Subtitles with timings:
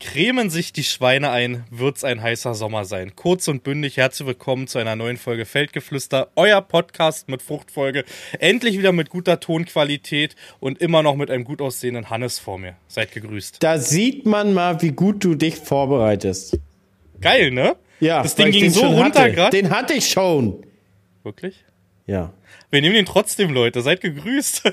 [0.00, 3.16] Cremen sich die Schweine ein, wird's ein heißer Sommer sein.
[3.16, 8.04] Kurz und bündig, herzlich willkommen zu einer neuen Folge Feldgeflüster, euer Podcast mit Fruchtfolge.
[8.38, 12.76] Endlich wieder mit guter Tonqualität und immer noch mit einem gut aussehenden Hannes vor mir.
[12.86, 13.56] Seid gegrüßt.
[13.60, 16.60] Da sieht man mal, wie gut du dich vorbereitest.
[17.20, 17.74] Geil, ne?
[17.98, 19.56] Ja, das Ding ging so runter gerade.
[19.56, 20.64] Den hatte ich schon.
[21.24, 21.64] Wirklich?
[22.08, 22.32] Ja.
[22.70, 23.82] Wir nehmen den trotzdem, Leute.
[23.82, 24.62] Seid gegrüßt.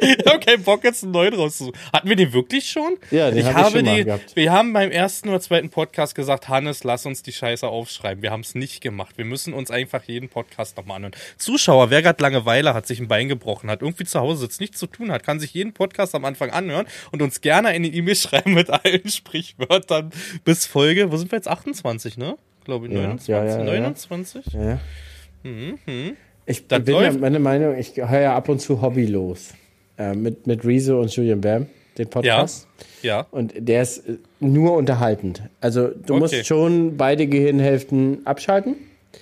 [0.00, 1.78] ich habe keinen Bock, jetzt einen neuen rauszusuchen.
[1.92, 2.96] Hatten wir den wirklich schon?
[3.10, 4.36] Ja, den ich hab ich habe schon mal die, gehabt.
[4.36, 8.22] Wir haben beim ersten oder zweiten Podcast gesagt, Hannes, lass uns die Scheiße aufschreiben.
[8.22, 9.18] Wir haben es nicht gemacht.
[9.18, 11.14] Wir müssen uns einfach jeden Podcast nochmal anhören.
[11.38, 14.78] Zuschauer, wer gerade Langeweile hat, sich ein Bein gebrochen hat, irgendwie zu Hause sitzt, nichts
[14.78, 17.96] zu tun hat, kann sich jeden Podcast am Anfang anhören und uns gerne in die
[17.96, 20.10] E-Mail schreiben mit allen Sprichwörtern
[20.44, 21.48] bis Folge, wo sind wir jetzt?
[21.48, 22.36] 28, ne?
[22.64, 23.64] Glaube ich, Ja, 29, ja, ja, ja.
[23.64, 24.46] 29?
[24.52, 24.80] ja, ja.
[25.44, 25.78] Mhm.
[26.46, 27.20] Ich Das bin ja, läuft.
[27.20, 29.54] meine Meinung, ich höre ja ab und zu hobbylos.
[29.96, 32.66] Äh, mit, mit Rezo und Julian Bam, den Podcast.
[33.02, 33.26] Ja.
[33.30, 35.42] Und der ist äh, nur unterhaltend.
[35.60, 36.18] Also du Okay.
[36.20, 38.74] musst schon beide Gehirnhälften abschalten.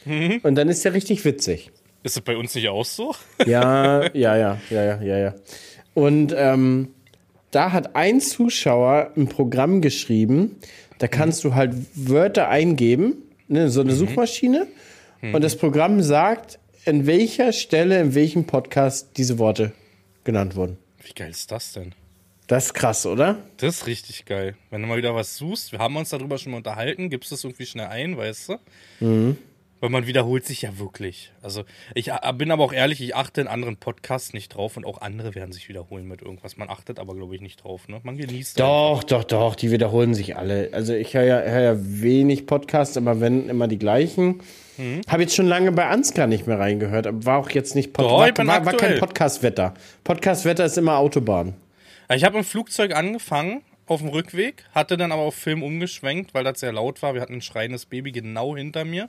[0.06, 0.41] Mhm.
[0.42, 1.70] Und dann ist der richtig witzig.
[2.03, 3.14] Ist das bei uns nicht auch so?
[3.47, 5.34] Ja, ja, ja, ja, ja, ja, ja.
[5.95, 6.89] Und ähm,
[7.51, 10.57] da hat ein Zuschauer ein Programm geschrieben,
[10.98, 13.17] da kannst du halt Wörter eingeben,
[13.48, 14.67] ne, so eine Suchmaschine,
[15.23, 19.73] und das Programm sagt, in welcher Stelle, in welchem Podcast diese Worte
[20.25, 20.79] genannt wurden.
[21.05, 21.95] Wie geil ist das denn?
[22.48, 23.39] Das ist krass, oder?
[23.59, 24.56] Das ist richtig geil.
[24.70, 27.45] Wenn du mal wieder was suchst, wir haben uns darüber schon mal unterhalten, gibst das
[27.45, 28.48] irgendwie schnell ein, weißt
[29.01, 29.37] du?
[29.81, 31.33] Weil man wiederholt sich ja wirklich.
[31.41, 31.64] Also
[31.95, 35.01] ich a- bin aber auch ehrlich, ich achte in anderen Podcasts nicht drauf und auch
[35.01, 36.57] andere werden sich wiederholen mit irgendwas.
[36.57, 37.89] Man achtet aber, glaube ich, nicht drauf.
[37.89, 38.01] Ne?
[38.05, 40.69] Man genießt Doch, doch, doch, die wiederholen sich alle.
[40.73, 44.41] Also ich höre ja, hör ja wenig Podcasts, aber wenn immer die gleichen.
[45.09, 48.05] Habe jetzt schon lange bei Ansgar nicht mehr reingehört, aber war auch jetzt nicht Pod
[48.05, 48.98] Doch, war, war, war kein.
[48.98, 49.75] Podcast-Wetter.
[50.05, 51.55] Podcast-Wetter ist immer Autobahn.
[52.14, 53.62] Ich habe im Flugzeug angefangen,
[53.93, 57.15] auf dem Rückweg, hatte dann aber auf Film umgeschwenkt, weil das sehr laut war.
[57.15, 59.09] Wir hatten ein schreiendes Baby genau hinter mir,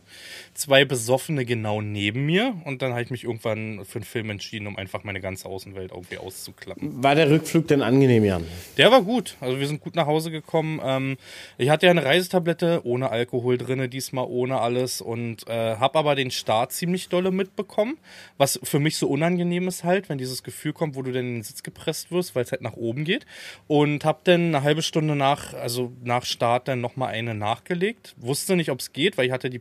[0.54, 4.68] zwei Besoffene genau neben mir und dann habe ich mich irgendwann für einen Film entschieden,
[4.68, 7.04] um einfach meine ganze Außenwelt irgendwie auszuklappen.
[7.04, 8.46] War der Rückflug denn angenehm, Jan?
[8.78, 9.38] Der war gut.
[9.40, 10.80] Also wir sind gut nach Hause gekommen.
[10.84, 11.18] Ähm,
[11.58, 16.16] ich hatte ja eine Reisetablette ohne Alkohol drinne, diesmal ohne alles und äh, habe aber
[16.16, 17.98] den Start ziemlich dolle mitbekommen,
[18.38, 21.34] was für mich so unangenehm ist halt, wenn dieses Gefühl kommt, wo du dann in
[21.36, 23.26] den Sitz gepresst wirst, weil es halt nach oben geht
[23.68, 28.16] und habe dann eine halbe Stunde nach, also nach Start dann nochmal eine nachgelegt.
[28.18, 29.60] Wusste nicht, ob es geht, weil ich hatte die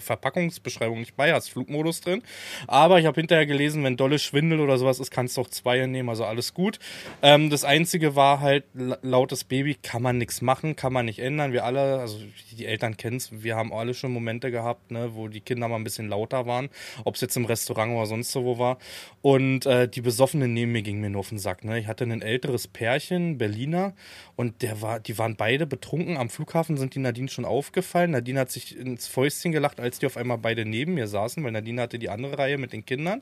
[0.00, 2.22] Verpackungsbeschreibung nicht bei, hast Flugmodus drin.
[2.66, 5.84] Aber ich habe hinterher gelesen, wenn dolle Schwindel oder sowas ist, kannst du auch zwei
[5.86, 6.78] nehmen, also alles gut.
[7.22, 11.18] Ähm, das Einzige war halt, la- lautes Baby kann man nichts machen, kann man nicht
[11.18, 11.52] ändern.
[11.52, 12.18] Wir alle, also
[12.52, 15.76] die Eltern kennen es, wir haben alle schon Momente gehabt, ne, wo die Kinder mal
[15.76, 16.68] ein bisschen lauter waren,
[17.04, 18.78] ob es jetzt im Restaurant oder sonst so wo war.
[19.22, 21.64] Und äh, die Besoffenen neben mir gingen mir nur auf den Sack.
[21.64, 21.78] Ne?
[21.78, 23.94] Ich hatte ein älteres Pärchen, Berliner,
[24.36, 26.16] und der war, die waren beide betrunken.
[26.16, 28.12] Am Flughafen sind die Nadine schon aufgefallen.
[28.12, 31.52] Nadine hat sich ins Fäustchen gelacht, als die auf einmal beide neben mir saßen, weil
[31.52, 33.20] Nadine hatte die andere Reihe mit den Kindern.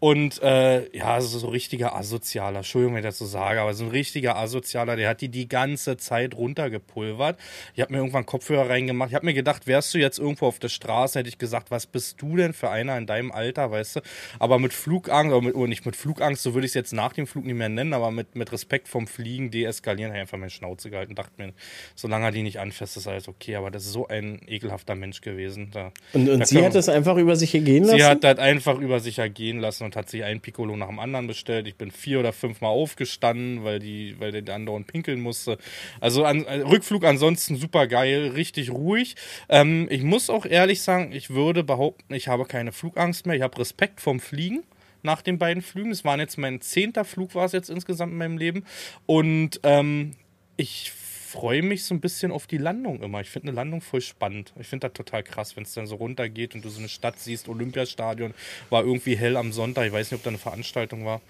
[0.00, 3.90] Und äh, ja, so richtiger Asozialer, Entschuldigung, wenn ich das so sage, aber so ein
[3.90, 7.38] richtiger Asozialer, der hat die die ganze Zeit runtergepulvert.
[7.74, 9.10] Ich habe mir irgendwann Kopfhörer reingemacht.
[9.10, 11.86] Ich habe mir gedacht, wärst du jetzt irgendwo auf der Straße, hätte ich gesagt, was
[11.86, 14.00] bist du denn für einer in deinem Alter, weißt du?
[14.38, 17.12] Aber mit Flugangst, oder, mit, oder nicht mit Flugangst, so würde ich es jetzt nach
[17.12, 20.38] dem Flug nicht mehr nennen, aber mit, mit Respekt vom Fliegen deeskalieren, habe ich einfach
[20.38, 21.52] meine Schnauze gehalten dachte mir,
[21.94, 23.56] solange er die nicht anfasst, ist alles okay.
[23.56, 25.70] Aber das ist so ein ekelhafter Mensch gewesen.
[25.72, 27.98] Da, Und, und sie hat das einfach über sich ergehen lassen?
[27.98, 30.98] Sie hat das einfach über sich ergehen lassen und hat sich ein Piccolo nach dem
[30.98, 31.66] anderen bestellt.
[31.66, 35.58] Ich bin vier oder fünfmal aufgestanden, weil die, weil der andauernd pinkeln musste.
[36.00, 39.16] Also an, äh, Rückflug ansonsten super geil, richtig ruhig.
[39.48, 43.36] Ähm, ich muss auch ehrlich sagen, ich würde behaupten, ich habe keine Flugangst mehr.
[43.36, 44.64] Ich habe Respekt vom Fliegen
[45.02, 45.90] nach den beiden Flügen.
[45.90, 48.64] Es waren jetzt mein zehnter Flug, war es jetzt insgesamt in meinem Leben.
[49.06, 50.14] Und ähm,
[50.56, 50.92] ich
[51.28, 53.20] freue mich so ein bisschen auf die Landung immer.
[53.20, 54.54] Ich finde eine Landung voll spannend.
[54.58, 57.18] Ich finde das total krass, wenn es dann so runtergeht und du so eine Stadt
[57.18, 57.48] siehst.
[57.48, 58.32] Olympiastadion
[58.70, 59.86] war irgendwie hell am Sonntag.
[59.86, 61.20] Ich weiß nicht, ob da eine Veranstaltung war.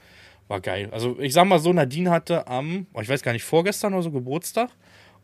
[0.47, 0.89] War geil.
[0.93, 4.05] Also ich sag mal so, Nadine hatte am, oh, ich weiß gar nicht, vorgestern oder
[4.05, 4.71] so Geburtstag.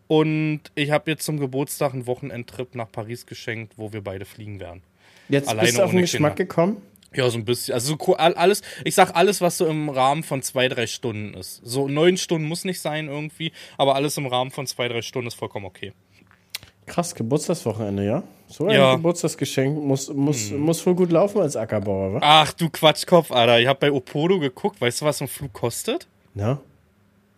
[0.08, 4.60] Und ich habe jetzt zum Geburtstag einen Wochenendtrip nach Paris geschenkt, wo wir beide fliegen
[4.60, 4.82] werden.
[5.28, 6.48] Jetzt alleine bist du auf den Geschmack Kinder.
[6.48, 6.82] gekommen?
[7.14, 7.74] Ja, so ein bisschen.
[7.74, 11.60] Also so alles, ich sag alles, was so im Rahmen von zwei, drei Stunden ist.
[11.64, 15.28] So neun Stunden muss nicht sein irgendwie, aber alles im Rahmen von zwei, drei Stunden
[15.28, 15.92] ist vollkommen okay.
[16.86, 18.22] Krass, Geburtstagswochenende, ja?
[18.46, 18.90] So ein Ja.
[18.92, 18.96] Hm.
[18.98, 22.18] Geburtstagsgeschenk muss, muss, muss wohl gut laufen als Ackerbauer, wa?
[22.22, 23.58] Ach du Quatschkopf, Alter.
[23.60, 24.80] Ich habe bei Opodo geguckt.
[24.80, 26.06] Weißt du, was ein Flug kostet?
[26.34, 26.60] Ja.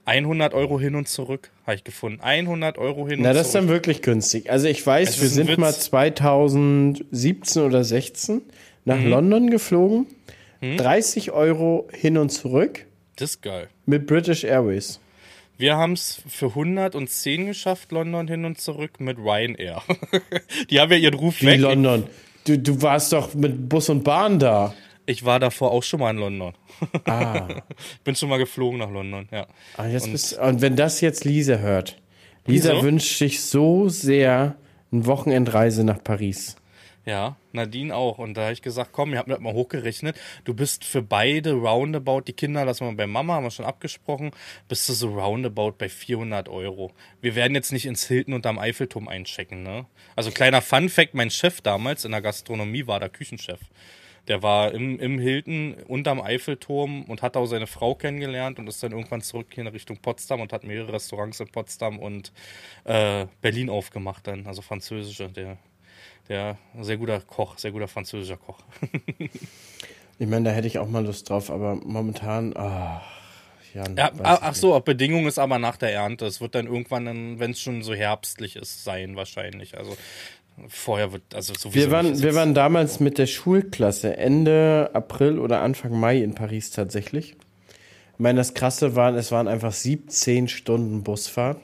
[0.05, 2.21] 100 Euro hin und zurück, habe ich gefunden.
[2.21, 3.75] 100 Euro hin Na, und das ist dann zurück.
[3.77, 4.51] wirklich günstig.
[4.51, 5.59] Also ich weiß, Es wir sind Witz.
[5.59, 8.43] mal 2017 oder 16
[8.87, 9.09] nach Mhm.
[9.11, 10.07] London geflogen.
[10.63, 12.87] 30 Euro hin und zurück
[13.17, 13.69] Das ist geil.
[13.85, 15.01] mit British Airways.
[15.59, 19.83] Wir haben es für 110 geschafft, London hin und zurück mit Ryanair.
[20.71, 21.61] Die haben ja ihren Ruf Wie weg.
[21.61, 22.05] London.
[22.47, 24.75] Du, du warst doch mit Bus und Bahn da.
[25.05, 26.55] Ich war davor auch schon mal in London.
[27.05, 27.47] Ah.
[28.05, 29.47] Bin schon mal geflogen nach London, ja.
[29.77, 31.97] Ah, jetzt bist, und wenn das jetzt Lisa hört.
[32.47, 32.83] Lisa Wieso?
[32.83, 34.57] wünscht sich so sehr
[34.91, 36.57] eine Wochenendreise nach Paris.
[37.07, 38.19] Ja, Nadine auch.
[38.19, 40.17] Und da habe ich gesagt, komm, ihr habt mir das mal hochgerechnet.
[40.43, 44.33] Du bist für beide roundabout, die Kinder lassen wir bei Mama, haben wir schon abgesprochen,
[44.69, 46.91] bist du so roundabout bei 400 Euro.
[47.21, 49.87] Wir werden jetzt nicht ins Hilton und am Eiffelturm einchecken, ne?
[50.17, 53.61] Also kleiner Fun Fact, mein Chef damals in der Gastronomie war der Küchenchef.
[54.27, 58.83] Der war im, im Hilton unterm Eiffelturm und hat auch seine Frau kennengelernt und ist
[58.83, 62.33] dann irgendwann zurück hier in Richtung Potsdam und hat mehrere Restaurants in Potsdam und
[62.83, 65.29] äh, Berlin aufgemacht dann, also französische.
[65.29, 65.59] Der,
[66.29, 68.59] der sehr guter Koch, sehr guter französischer Koch.
[70.19, 73.03] Ich meine, da hätte ich auch mal Lust drauf, aber momentan, ach,
[73.75, 73.97] Jan.
[73.97, 76.25] Ja, ach so, Bedingung ist aber nach der Ernte.
[76.25, 79.77] Es wird dann irgendwann, wenn es schon so herbstlich ist, sein wahrscheinlich.
[79.77, 79.95] Also
[80.69, 85.61] vorher wird, also sowieso Wir waren, wir waren damals mit der Schulklasse Ende April oder
[85.61, 87.37] Anfang Mai in Paris tatsächlich.
[88.15, 91.61] Ich meine, das Krasse war, es waren einfach 17 Stunden Busfahrt.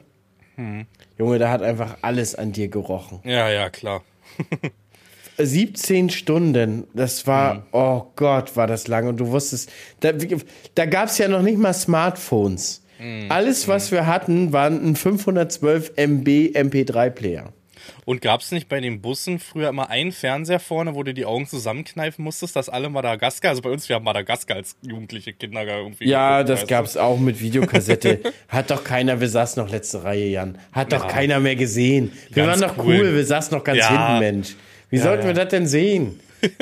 [0.57, 0.87] Hm.
[1.19, 3.21] Junge, da hat einfach alles an dir gerochen.
[3.25, 4.03] Ja, ja, klar.
[5.39, 9.07] 17 Stunden, das war, oh Gott, war das lang.
[9.09, 9.71] Und du wusstest,
[10.01, 10.13] da,
[10.75, 12.83] da gab es ja noch nicht mal Smartphones.
[12.99, 13.27] Hm.
[13.31, 17.53] Alles, was wir hatten, waren ein 512 MB MP3-Player.
[18.05, 21.25] Und gab es nicht bei den Bussen früher immer einen Fernseher vorne, wo du die
[21.25, 25.65] Augen zusammenkneifen musstest, dass alle Madagaskar, also bei uns, wir haben Madagaskar als jugendliche Kinder
[25.65, 26.09] irgendwie.
[26.09, 28.21] Ja, geguckt, das weißt gab's auch mit Videokassette.
[28.49, 30.59] Hat doch keiner, wir saßen noch letzte Reihe, Jan.
[30.73, 32.13] Hat doch keiner mehr gesehen.
[32.31, 33.01] Wir Ganz waren doch cool.
[33.01, 33.89] cool, wir saßen noch ganz Ja.
[33.89, 34.57] hinten, Mensch.
[34.91, 35.29] Wie sollten ja.
[35.29, 36.21] wir das denn sehen?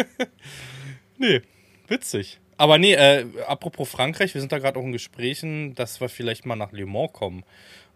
[1.23, 1.43] Nee,
[1.89, 2.41] witzig.
[2.57, 6.47] Aber nee, äh, apropos Frankreich, wir sind da gerade auch in Gesprächen, dass wir vielleicht
[6.47, 7.45] mal nach Le Mans kommen.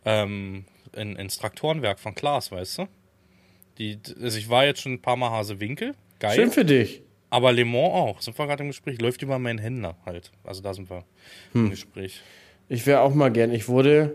[0.05, 2.89] Ähm, in, ins Traktorenwerk von Klaas, weißt du?
[3.79, 5.95] Die, also ich war jetzt schon ein paar Mal Hasewinkel.
[6.21, 6.35] Geil.
[6.37, 7.03] Schön für dich.
[7.31, 8.21] Aber Le Mans auch.
[8.21, 9.01] Sind wir gerade im Gespräch.
[9.01, 10.31] Läuft über meinen Händler halt.
[10.45, 11.05] Also da sind wir
[11.53, 11.65] Hm.
[11.65, 12.21] im Gespräch.
[12.69, 13.53] Ich wäre auch mal gern.
[13.53, 14.15] Ich wurde.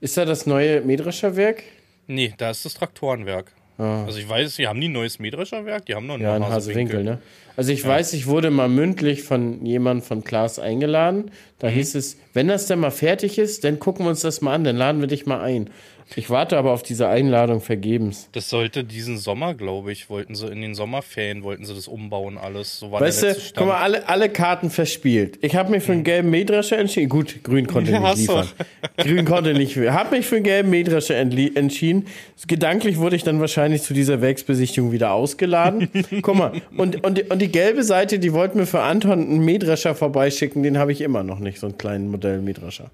[0.00, 1.62] Ist da das neue Mähdrescher Werk?
[2.06, 3.52] Nee, da ist das Traktorenwerk.
[3.76, 6.36] Also ich weiß, die haben nie ein neues Mähdrescher Werk, die haben noch ein Ja,
[6.36, 7.18] in Hasewinkel, ne?
[7.56, 11.30] Also ich weiß, ich wurde mal mündlich von jemandem von Klaas eingeladen.
[11.58, 11.74] Da Mhm.
[11.74, 14.64] hieß es, wenn das dann mal fertig ist, dann gucken wir uns das mal an,
[14.64, 15.70] dann laden wir dich mal ein.
[16.16, 18.28] Ich warte aber auf diese Einladung vergebens.
[18.32, 22.36] Das sollte diesen Sommer, glaube ich, wollten sie in den Sommerferien, wollten sie das umbauen
[22.36, 22.78] alles.
[22.80, 25.38] So war Weißt du, guck mal, alle, alle Karten verspielt.
[25.42, 27.08] Ich habe mich für einen gelben Mähdrescher entschieden.
[27.08, 28.48] Gut, grün konnte Ja, nicht liefern.
[28.96, 29.76] Grün konnte nicht.
[29.76, 32.06] Habe mich für einen gelben Mähdrescher entschieden.
[32.46, 35.88] Gedanklich wurde ich dann wahrscheinlich zu dieser Werksbesichtigung wieder ausgeladen.
[36.22, 39.44] guck mal, und, und, die- und die gelbe Seite, die wollten mir für Anton einen
[39.44, 40.62] Mähdrescher vorbeischicken.
[40.62, 42.90] Den habe ich immer noch nicht, so einen kleinen Modell-Mähdrescher.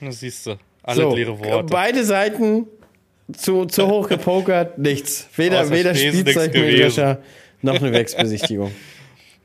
[0.00, 0.56] Das siehst du.
[0.84, 1.72] Alle So, leere Worte.
[1.72, 2.66] beide Seiten
[3.36, 5.28] zu, zu hoch gepokert, nichts.
[5.36, 7.22] Weder, Außer weder Spielzeugmähdrescher
[7.62, 8.72] noch eine Werksbesichtigung.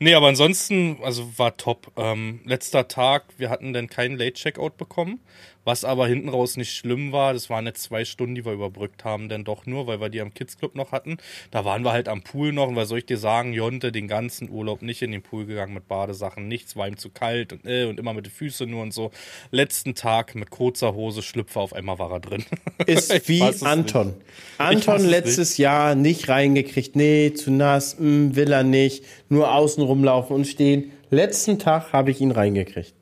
[0.02, 1.92] Nee, aber ansonsten, also war top.
[1.98, 5.20] Ähm, letzter Tag, wir hatten dann keinen Late-Checkout bekommen,
[5.64, 7.32] was aber hinten raus nicht schlimm war.
[7.32, 10.20] Das waren jetzt zwei Stunden, die wir überbrückt haben, denn doch nur, weil wir die
[10.20, 11.18] am Kids Club noch hatten.
[11.50, 14.08] Da waren wir halt am Pool noch und was soll ich dir sagen, Jonte den
[14.08, 17.66] ganzen Urlaub nicht in den Pool gegangen mit Badesachen, nichts, war ihm zu kalt und,
[17.66, 19.10] äh, und immer mit den Füßen nur und so.
[19.50, 22.44] Letzten Tag mit kurzer Hose, Schlüpfer, auf einmal war er drin.
[22.86, 24.14] ist wie Anton.
[24.58, 26.96] weiß Anton es letztes Jahr nicht reingekriegt.
[26.96, 29.04] Nee, zu nass, mm, will er nicht.
[29.28, 30.92] Nur außen rumlaufen und stehen.
[31.10, 32.94] Letzten Tag habe ich ihn reingekriegt.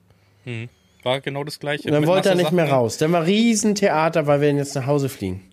[1.02, 1.88] War genau das gleiche.
[1.88, 2.78] Und dann wollte er nicht mehr Sachen.
[2.78, 2.96] raus.
[2.98, 5.44] Dann war Riesentheater, weil wir jetzt nach Hause fliegen.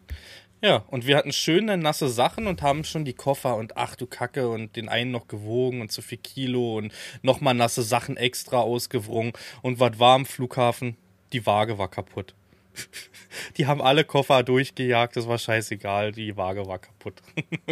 [0.64, 4.08] Ja, und wir hatten schöne nasse Sachen und haben schon die Koffer und ach du
[4.08, 8.62] Kacke und den einen noch gewogen und zu viel Kilo und nochmal nasse Sachen extra
[8.62, 9.34] ausgewrungen.
[9.62, 10.98] Und was war am Flughafen?
[11.34, 12.34] Die Waage war kaputt.
[13.58, 17.22] Die haben alle Koffer durchgejagt, das war scheißegal, die Waage war kaputt.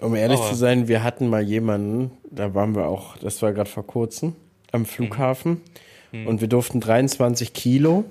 [0.00, 3.52] Um ehrlich Aber- zu sein, wir hatten mal jemanden, da waren wir auch, das war
[3.52, 4.34] gerade vor kurzem,
[4.72, 5.60] am Flughafen.
[6.26, 8.04] Und wir durften 23 Kilo.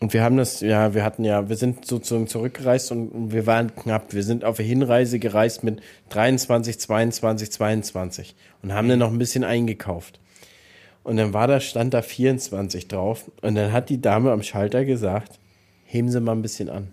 [0.00, 3.74] Und wir haben das, ja, wir hatten ja, wir sind sozusagen zurückgereist und, wir waren
[3.76, 4.12] knapp.
[4.12, 9.18] Wir sind auf der Hinreise gereist mit 23, 22, 22 und haben dann noch ein
[9.18, 10.18] bisschen eingekauft.
[11.04, 13.30] Und dann war da, stand da 24 drauf.
[13.42, 15.38] Und dann hat die Dame am Schalter gesagt,
[15.84, 16.88] heben Sie mal ein bisschen an.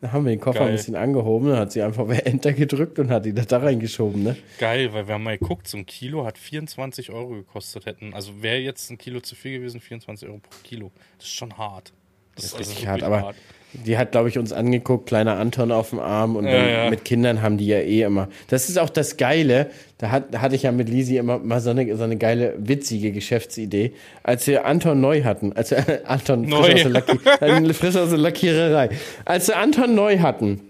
[0.00, 0.68] Dann haben wir den Koffer Geil.
[0.68, 3.58] ein bisschen angehoben, dann hat sie einfach bei Enter gedrückt und hat die das da
[3.58, 4.36] reingeschoben, ne?
[4.58, 8.14] Geil, weil wir haben mal geguckt, so ein Kilo hat 24 Euro gekostet hätten.
[8.14, 10.92] Also wäre jetzt ein Kilo zu viel gewesen, 24 Euro pro Kilo.
[11.18, 11.92] Das ist schon hart.
[12.36, 13.34] Das ist also richtig wirklich hart, aber
[13.72, 16.90] die hat, glaube ich, uns angeguckt, kleiner Anton auf dem Arm und Ja, dann ja.
[16.90, 18.28] mit Kindern haben die ja eh immer.
[18.48, 21.60] Das ist auch das Geile, da, hat, da hatte ich ja mit Lisi immer mal
[21.60, 23.92] so eine, so eine geile, witzige Geschäftsidee.
[24.22, 26.62] Als wir Anton neu hatten, als wir Anton Neu.
[26.62, 28.90] frisch aus, der Lacki, äh, frisch aus der Lackiererei,
[29.24, 30.60] als wir Anton neu hatten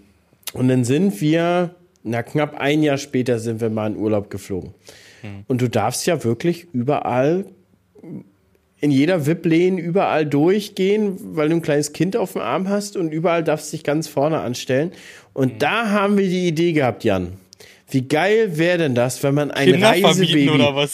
[0.53, 4.73] und dann sind wir, na knapp ein Jahr später sind wir mal in Urlaub geflogen.
[5.21, 5.43] Hm.
[5.47, 7.45] Und du darfst ja wirklich überall
[8.81, 13.11] in jeder VIP-Lane überall durchgehen, weil du ein kleines Kind auf dem Arm hast und
[13.11, 14.91] überall darfst du dich ganz vorne anstellen.
[15.33, 15.59] Und Mhm.
[15.59, 17.33] da haben wir die Idee gehabt, Jan.
[17.91, 20.49] Wie geil wäre denn das, wenn man ein Kinder Reisebaby,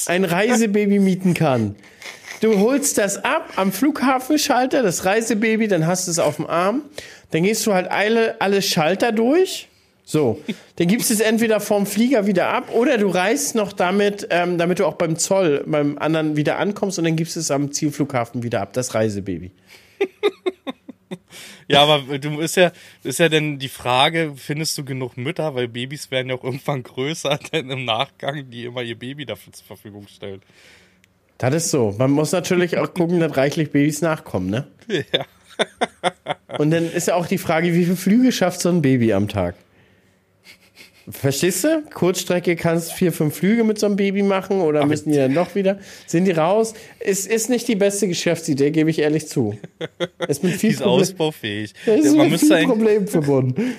[0.08, 1.76] ein Reisebaby mieten kann?
[2.42, 6.84] Du holst das ab am Flughafenschalter, das Reisebaby, dann hast du es auf dem Arm.
[7.32, 9.68] Dann gehst du halt alle, alle Schalter durch.
[10.06, 10.40] So,
[10.78, 14.58] dann gibst du es entweder vom Flieger wieder ab oder du reist noch damit, ähm,
[14.58, 17.72] damit du auch beim Zoll, beim anderen wieder ankommst und dann gibst du es am
[17.72, 19.52] Zielflughafen wieder ab, das Reisebaby.
[21.68, 22.72] Ja, aber du ist ja,
[23.04, 26.84] ist ja denn die Frage, findest du genug Mütter, weil Babys werden ja auch irgendwann
[26.84, 30.42] größer, denn im Nachgang, die immer ihr Baby dafür zur Verfügung stellen.
[31.38, 31.94] Das ist so.
[31.98, 34.68] Man muss natürlich auch gucken, dass reichlich Babys nachkommen, ne?
[34.88, 35.26] Ja.
[36.58, 39.28] Und dann ist ja auch die Frage, wie viele Flüge schafft so ein Baby am
[39.28, 39.56] Tag?
[41.08, 41.84] Verstehst du?
[41.94, 45.54] Kurzstrecke kannst vier, fünf Flüge mit so einem Baby machen oder müssen die dann noch
[45.54, 45.80] wieder?
[46.08, 46.74] Sind die raus?
[47.00, 49.58] Ist, ist nicht die beste Geschäftsidee, gebe ich ehrlich zu.
[50.28, 51.74] Ist mit Die viel ist Problem, ausbaufähig.
[51.86, 53.76] ist man, mit viel Problem verbunden.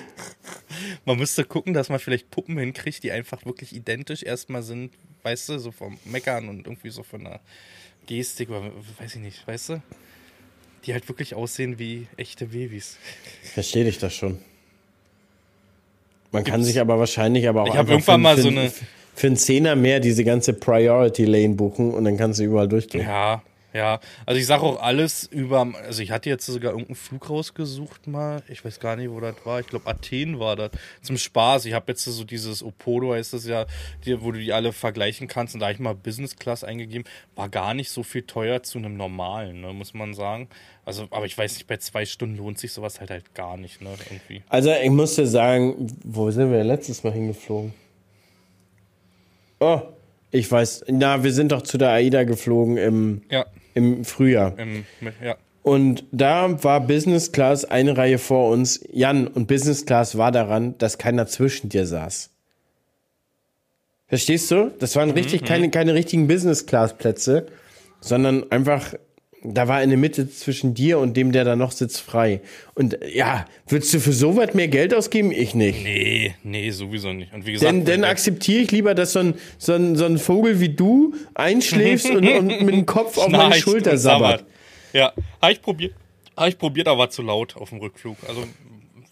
[1.05, 4.91] man müsste gucken, dass man vielleicht Puppen hinkriegt, die einfach wirklich identisch erstmal sind,
[5.23, 7.41] weißt du, so vom Meckern und irgendwie so von der
[8.05, 9.81] Gestik, oder weiß ich nicht, weißt du?
[10.85, 12.95] Die halt wirklich aussehen wie echte Babys.
[13.53, 14.39] Verstehe dich das schon.
[16.31, 18.71] Man kann sich aber wahrscheinlich aber auch Ich einfach irgendwann für, mal für, so eine-
[19.15, 23.05] für einen Zehner mehr diese ganze Priority Lane buchen und dann kannst du überall durchgehen.
[23.07, 23.41] Ja,
[23.77, 23.99] ja.
[24.25, 28.41] Also ich sage auch alles über, also ich hatte jetzt sogar irgendeinen Flug rausgesucht mal,
[28.49, 31.65] ich weiß gar nicht, wo das war, ich glaube Athen war das, zum Spaß.
[31.65, 33.65] Ich habe jetzt so dieses Opodo heißt das ja,
[34.03, 37.07] die, wo du die alle vergleichen kannst und da habe ich mal Business Class eingegeben,
[37.35, 40.49] war gar nicht so viel teuer zu einem normalen, ne, muss man sagen.
[40.83, 43.81] Also, aber ich weiß nicht, bei zwei Stunden lohnt sich sowas halt halt gar nicht,
[43.81, 44.41] ne, irgendwie.
[44.49, 47.73] Also ich muss dir sagen, wo sind wir letztes Mal hingeflogen?
[49.59, 49.81] Oh,
[50.31, 53.45] ich weiß, na, wir sind doch zu der AIDA geflogen im, Ja,
[53.77, 54.55] im Frühjahr.
[54.99, 55.35] mit- ja.
[55.63, 58.79] Und da war Business Class eine Reihe vor uns.
[58.91, 62.29] Jan, und Business Class war daran, dass keiner zwischen dir saß.
[64.07, 64.71] Verstehst du?
[64.79, 67.47] Das waren richtig keine, keine richtigen Business Class Plätze,
[67.99, 68.93] sondern einfach,
[69.53, 72.41] da war in der Mitte zwischen dir und dem, der da noch sitzt, frei.
[72.73, 75.31] Und ja, würdest du für so was mehr Geld ausgeben?
[75.31, 75.83] Ich nicht.
[75.83, 77.33] Nee, nee, sowieso nicht.
[77.33, 80.17] Und wie gesagt, Denn, denn akzeptiere ich lieber, dass so ein, so, ein, so ein
[80.17, 84.45] Vogel wie du einschläfst und, und mit dem Kopf auf meine Schulter sabbert.
[84.93, 85.93] Ja, habe ich probiert.
[86.35, 88.17] Habe ich probiert, aber war zu laut auf dem Rückflug.
[88.27, 88.43] Also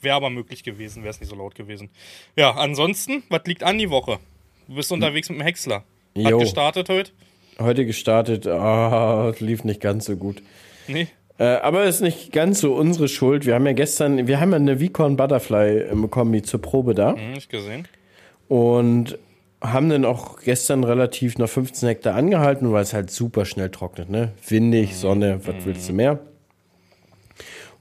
[0.01, 1.89] wäre aber möglich gewesen, wäre es nicht so laut gewesen.
[2.35, 4.19] Ja, ansonsten, was liegt an die Woche?
[4.67, 5.83] Du bist unterwegs mit dem Häcksler.
[6.17, 6.39] Hat Jo.
[6.39, 7.11] gestartet heute?
[7.59, 10.41] Heute gestartet, ah, lief nicht ganz so gut.
[10.87, 11.07] Nee.
[11.37, 13.45] Äh, aber ist nicht ganz so unsere Schuld.
[13.45, 17.15] Wir haben ja gestern, wir haben ja eine Vicon Butterfly äh, Kombi zur Probe da
[17.15, 17.87] Hm, nicht gesehen.
[18.47, 19.17] und
[19.61, 24.09] haben dann auch gestern relativ noch 15 Hektar angehalten, weil es halt super schnell trocknet,
[24.09, 24.31] ne?
[24.47, 26.19] Windig, Sonne, was willst du mehr?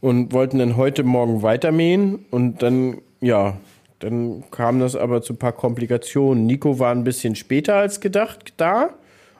[0.00, 3.56] Und wollten dann heute Morgen weitermähen und dann, ja,
[3.98, 6.46] dann kam das aber zu ein paar Komplikationen.
[6.46, 8.90] Nico war ein bisschen später als gedacht da.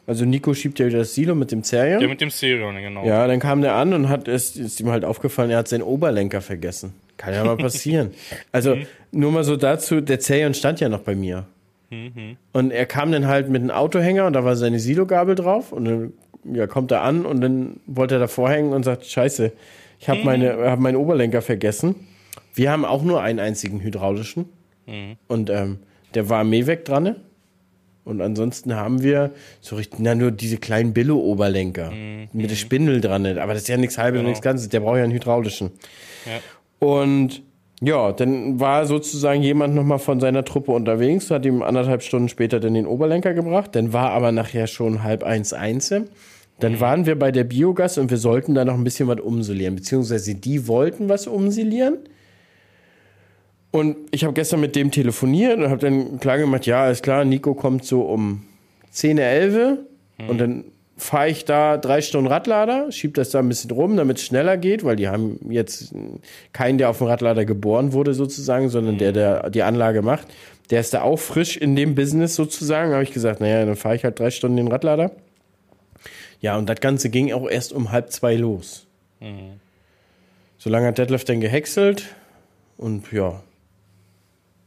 [0.07, 1.99] Also Nico schiebt ja wieder das Silo mit dem Zerrier.
[1.99, 3.07] Der mit dem Serion, genau.
[3.07, 5.83] Ja, dann kam der an und hat es ist ihm halt aufgefallen, er hat seinen
[5.83, 6.93] Oberlenker vergessen.
[7.17, 8.11] Kann ja mal passieren.
[8.53, 8.77] Also
[9.13, 11.47] nur mal so dazu, der Zerion stand ja noch bei mir.
[12.53, 15.85] Und er kam dann halt mit einem Autohänger und da war seine Silogabel drauf und
[15.85, 16.13] dann
[16.53, 19.53] ja, kommt er an und dann wollte er davor hängen und sagt, scheiße,
[20.01, 21.95] ich habe meine, hab meinen Oberlenker vergessen.
[22.53, 24.47] Wir haben auch nur einen einzigen hydraulischen
[25.29, 25.79] und ähm,
[26.15, 27.17] der war Mähweg dran.
[28.05, 29.31] Und ansonsten haben wir
[29.61, 31.91] so richtig, na, nur diese kleinen Billo-Oberlenker
[32.33, 33.27] mit der Spindel dran.
[33.39, 34.29] Aber das ist ja nichts halbes und Genau.
[34.31, 34.69] nichts Ganzes.
[34.69, 35.71] Der braucht ja einen hydraulischen.
[36.27, 36.87] Ja.
[36.87, 37.43] Und
[37.81, 42.61] ja, dann war sozusagen jemand nochmal von seiner Truppe unterwegs, hat ihm anderthalb Stunden später
[42.61, 43.75] dann den Oberlenker gebracht.
[43.75, 45.93] Dann war aber nachher schon halb eins eins.
[46.61, 49.75] Dann waren wir bei der Biogas und wir sollten da noch ein bisschen was umsilieren.
[49.75, 51.99] Beziehungsweise die wollten was umsilieren.
[53.75, 57.25] Und ich habe gestern mit dem telefoniert und habe dann klar gemacht, ja, ist klar,
[57.25, 58.45] Nico kommt so um
[58.93, 59.79] 10, 11
[60.29, 60.65] und dann
[60.97, 64.59] fahre ich da drei Stunden Radlader, schieb das da ein bisschen rum, damit es schneller
[64.59, 65.93] geht, weil die haben jetzt
[66.53, 70.29] keinen, der auf dem Radlader geboren wurde sozusagen, sondern der, der die Anlage macht.
[70.71, 72.93] Der ist da auch frisch in dem Business sozusagen.
[72.93, 75.11] habe ich gesagt, naja, dann fahre ich halt drei Stunden den Radlader.
[76.41, 78.87] Ja, und das Ganze ging auch erst um halb zwei los.
[80.59, 82.15] So lange hat Detlef dann gehäckselt
[82.77, 83.43] und ja.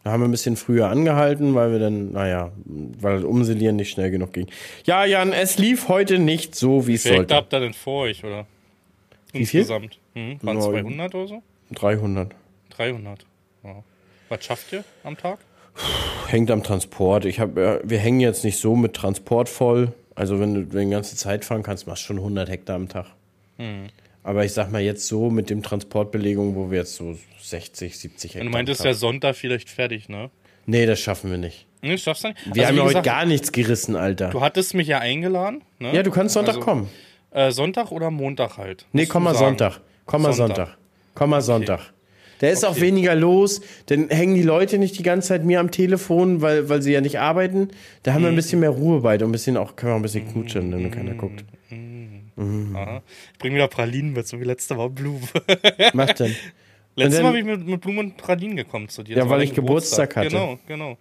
[0.07, 4.09] Da haben wir ein bisschen früher angehalten, weil wir dann, naja, weil Umselieren nicht schnell
[4.09, 4.47] genug ging.
[4.85, 7.35] Ja, Jan, es lief heute nicht so, wie es Wie viel sollte.
[7.35, 8.45] habt ihr denn vor euch, oder?
[9.33, 9.59] Wie viel?
[9.59, 9.99] Insgesamt.
[10.15, 10.85] Hm, waren Neun.
[10.85, 11.43] 200 oder so?
[11.75, 12.31] 300.
[12.69, 13.25] 300.
[13.65, 13.83] Ja.
[14.29, 15.39] Was schafft ihr am Tag?
[16.27, 17.25] Hängt am Transport.
[17.25, 19.91] Ich hab, wir hängen jetzt nicht so mit Transport voll.
[20.15, 22.77] Also wenn du, wenn du die ganze Zeit fahren kannst, machst du schon 100 Hektar
[22.77, 23.07] am Tag.
[23.57, 23.87] Hm.
[24.27, 28.31] Aber ich sag mal jetzt so mit dem Transportbelegung, wo wir jetzt so 60, 70
[28.31, 28.41] Hektar.
[28.41, 30.29] Und du meintest ja Tag- Sonntag vielleicht fertig, ne?
[30.65, 31.65] Nee, das schaffen wir nicht.
[31.81, 32.39] Nee, schaffst du nicht?
[32.53, 34.29] Wir Also, haben ja heute gar nichts gerissen, Alter.
[34.31, 35.93] Du hattest mich ja eingeladen, ne?
[35.95, 36.89] ja, du kannst Sonntag Also, kommen.
[37.31, 38.85] Äh, Sonntag oder Montag halt?
[38.91, 39.33] Nee, komm mal.
[39.33, 39.79] Sonntag.
[40.05, 40.57] Komm mal Sonntag.
[40.57, 40.77] Sonntag.
[41.15, 41.93] Komm mal Sonntag.
[42.39, 42.81] Da ist auch Okay.
[42.81, 43.61] weniger los.
[43.85, 46.99] Dann hängen die Leute nicht die ganze Zeit mir am Telefon, weil, weil sie ja
[47.01, 47.69] nicht arbeiten.
[48.03, 48.35] Da haben wir ein Mhm.
[48.35, 49.15] bisschen mehr Ruhe bei.
[49.15, 51.45] Und ein bisschen auch, können wir auch ein bisschen knutschen, wenn keiner guckt.
[52.37, 53.01] Aha.
[53.33, 55.27] Ich bring wieder Pralinen mit, so wie letzte Mal Blumen.
[55.93, 56.35] Macht denn?
[56.95, 59.17] Letztes dann- Mal bin ich mit, mit Blumen und Pralinen gekommen zu dir.
[59.17, 60.29] Ja, weil ich Geburtstag hatte.
[60.29, 60.97] Genau, genau.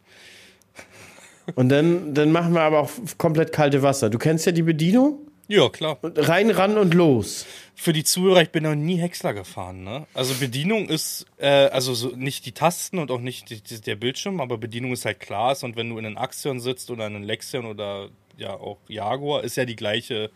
[1.54, 4.10] Und dann, dann machen wir aber auch komplett kalte Wasser.
[4.10, 5.18] Du kennst ja die Bedienung?
[5.48, 5.98] Ja, klar.
[6.02, 7.46] Rein, ran und los.
[7.76, 10.06] Für die Zuhörer, ich bin noch nie Häcksler gefahren, ne?
[10.12, 13.94] Also Bedienung ist, äh, also so nicht die Tasten und auch nicht die, die, der
[13.94, 17.14] Bildschirm, aber Bedienung ist halt Glas und wenn du in einem Axion sitzt oder in
[17.14, 20.30] einem Lexion oder ja auch Jaguar, ist ja die gleiche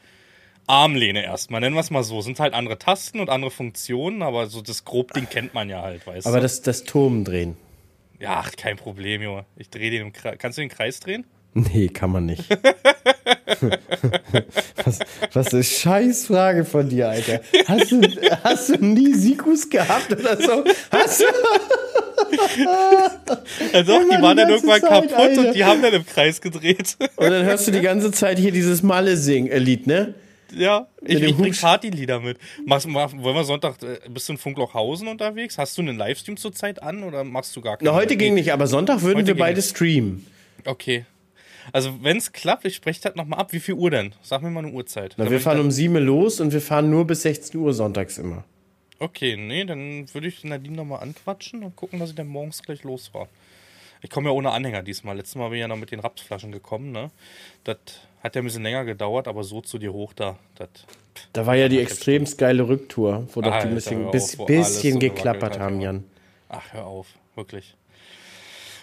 [0.71, 1.61] Armlehne erstmal.
[1.61, 2.21] Nennen wir es mal so.
[2.23, 6.07] Sind halt andere Tasten und andere Funktionen, aber so das Grobding kennt man ja halt,
[6.07, 6.43] weißt Aber du?
[6.43, 7.57] das, das Turm drehen.
[8.21, 9.45] Ja, ach, kein Problem, Junge.
[9.57, 10.37] Ich drehe den im Kreis.
[10.39, 11.25] Kannst du den Kreis drehen?
[11.55, 12.45] Nee, kann man nicht.
[14.85, 14.99] was,
[15.33, 17.41] was eine Scheißfrage von dir, Alter.
[17.67, 18.00] Hast du,
[18.45, 20.65] hast du nie Sikus gehabt oder so?
[20.93, 21.25] Hast du?
[23.73, 25.49] Also Immer die waren die dann irgendwann Zeit, kaputt Alter.
[25.49, 26.97] und die haben dann im Kreis gedreht.
[27.17, 30.15] Und dann hörst du die ganze Zeit hier dieses Malle-Sing-Lied, ne?
[30.57, 32.38] Ja, ich, ich bring Partylieder mit.
[32.66, 35.59] Machst, mach, wollen wir Sonntag, äh, bist du in Funklochhausen unterwegs?
[35.59, 37.87] Hast du einen Livestream zurzeit an oder machst du gar keinen?
[37.87, 39.71] Na, heute ging nicht, aber Sonntag würden Heute wir beide nicht.
[39.71, 40.26] streamen.
[40.64, 41.04] Okay.
[41.73, 43.52] Also wenn es klappt, ich spreche das nochmal ab.
[43.52, 44.14] Wie viel Uhr denn?
[44.23, 45.14] Sag mir mal eine Uhrzeit.
[45.16, 48.19] Na, wir fahren um 7 Uhr los und wir fahren nur bis 16 Uhr sonntags
[48.19, 48.45] immer.
[48.99, 52.83] Okay, nee, dann würde ich Nadine nochmal anquatschen und gucken, dass ich dann morgens gleich
[52.83, 53.28] losfahre.
[54.02, 55.17] Ich komme ja ohne Anhänger diesmal.
[55.17, 57.10] Letztes Mal bin ich ja noch mit den Rapsflaschen gekommen, ne?
[57.65, 57.78] Das
[58.23, 60.39] hat ja ein bisschen länger gedauert, aber so zu dir hoch da.
[61.32, 64.93] Da war ja die extremst geile Rücktour, wo doch die Alter, ein bisschen, auf, bisschen
[64.95, 65.93] so geklappert hat, haben, ja.
[65.93, 66.04] Jan.
[66.49, 67.76] Ach, hör auf, wirklich.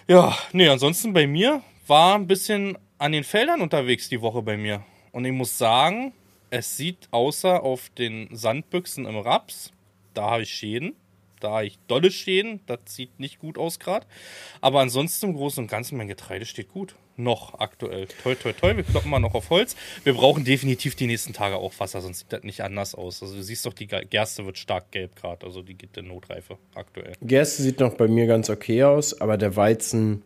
[0.06, 4.56] Ja, nee, ansonsten bei mir war ein bisschen an den Feldern unterwegs die Woche bei
[4.56, 4.84] mir.
[5.12, 6.12] Und ich muss sagen,
[6.50, 9.72] es sieht außer auf den Sandbüchsen im Raps,
[10.14, 10.94] da habe ich Schäden.
[11.40, 14.06] Da ich dolle Schäden, das sieht nicht gut aus gerade.
[14.60, 16.94] Aber ansonsten im Großen und Ganzen, mein Getreide steht gut.
[17.16, 18.06] Noch aktuell.
[18.22, 19.74] Toi, toi, toi, wir kloppen mal noch auf Holz.
[20.04, 23.22] Wir brauchen definitiv die nächsten Tage auch Wasser, sonst sieht das nicht anders aus.
[23.22, 25.44] Also du siehst doch, die Gerste wird stark gelb gerade.
[25.44, 27.14] Also die geht in Notreife aktuell.
[27.20, 30.22] Gerste sieht noch bei mir ganz okay aus, aber der Weizen,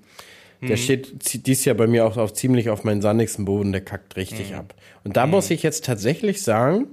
[0.60, 0.66] Mhm.
[0.68, 4.16] der steht dies Jahr bei mir auch auf, ziemlich auf meinen sandigsten Boden, der kackt
[4.16, 4.56] richtig Mhm.
[4.56, 4.74] ab.
[5.02, 6.88] Und da muss ich jetzt tatsächlich sagen,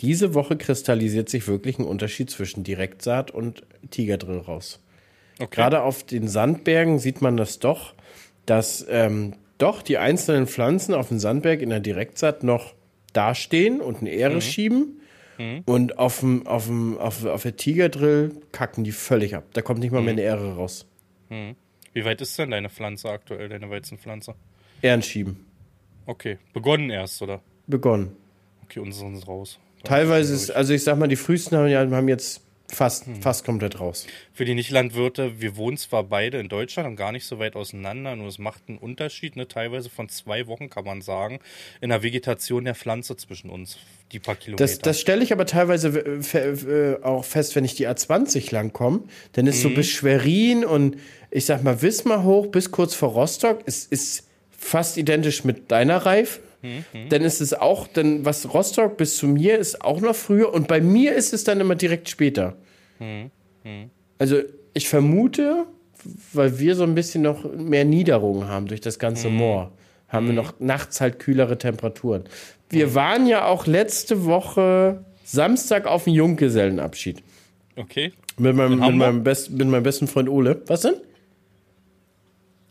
[0.00, 4.80] diese Woche kristallisiert sich wirklich ein Unterschied zwischen Direktsaat und Tigerdrill raus.
[5.38, 5.48] Okay.
[5.56, 7.94] Gerade auf den Sandbergen sieht man das doch,
[8.46, 12.74] dass ähm, doch die einzelnen Pflanzen auf dem Sandberg in der Direktsaat noch
[13.12, 14.18] dastehen und eine Mhm.
[14.18, 15.00] Ähre schieben.
[15.66, 19.42] Und auf, dem, auf, dem, auf, auf der Tigerdrill kacken die völlig ab.
[19.52, 20.04] Da kommt nicht mal Mhm.
[20.04, 20.86] mehr eine Ähre raus.
[21.92, 24.36] Wie weit ist denn deine Pflanze aktuell, deine Weizenpflanze?
[24.80, 25.44] Ähren schieben.
[26.06, 27.40] Okay, begonnen erst, oder?
[27.66, 28.12] Begonnen.
[28.62, 29.58] Okay, unsere sind raus.
[29.84, 32.40] Teilweise ist, also ich sag mal, die frühesten haben, haben jetzt
[32.72, 33.22] fast, Mhm.
[33.22, 34.06] fast komplett raus.
[34.32, 38.16] Für die Nichtlandwirte, wir wohnen zwar beide in Deutschland und gar nicht so weit auseinander,
[38.16, 39.46] nur es macht einen Unterschied, ne?
[39.46, 41.38] teilweise von zwei Wochen kann man sagen,
[41.80, 43.78] in der Vegetation der Pflanze zwischen uns,
[44.12, 44.64] die paar Kilometer.
[44.64, 45.88] Das, das stelle ich aber teilweise
[46.34, 49.02] äh, äh, auch fest, wenn ich die A20 lang komme.
[49.32, 49.74] Dann ist so Mhm.
[49.74, 50.96] bis Schwerin und
[51.30, 53.60] ich sag mal Wismar hoch bis kurz vor Rostock.
[53.66, 56.40] Es ist fast identisch mit deiner Reif.
[56.64, 57.08] Mhm.
[57.10, 60.66] Dann ist es auch, dann was Rostock bis zu mir ist auch noch früher und
[60.66, 62.56] bei mir ist es dann immer direkt später.
[62.98, 63.30] Mhm.
[64.18, 64.38] Also
[64.72, 65.66] ich vermute,
[66.32, 69.36] weil wir so ein bisschen noch mehr Niederungen haben durch das ganze Mhm.
[69.36, 69.72] Moor,
[70.08, 72.24] haben wir noch nachts halt kühlere Temperaturen.
[72.70, 77.22] Wir waren ja auch letzte Woche Samstag auf dem Junggesellenabschied.
[77.76, 78.12] okay.
[78.36, 80.60] Mit meinem, In mit, meinem best, mit meinem besten Freund Ole.
[80.66, 80.94] Was denn?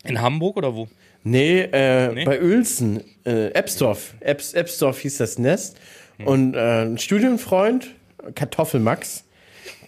[0.03, 0.87] In Hamburg oder wo?
[1.23, 2.25] Nee, äh, Nee?
[2.25, 4.13] bei Uelzen, äh, Ebsdorf.
[4.19, 5.77] Ebs, Ebsdorf hieß das Nest.
[6.17, 6.27] Hm.
[6.27, 7.87] Und äh, ein Studienfreund,
[8.35, 9.23] Kartoffelmax.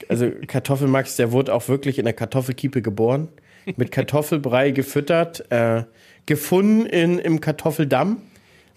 [0.08, 3.28] Also Kartoffelmax, der wurde auch wirklich in der Kartoffelkiepe geboren.
[3.78, 5.84] Mit Kartoffelbrei gefüttert, äh,
[6.26, 8.22] gefunden in, im Kartoffeldamm.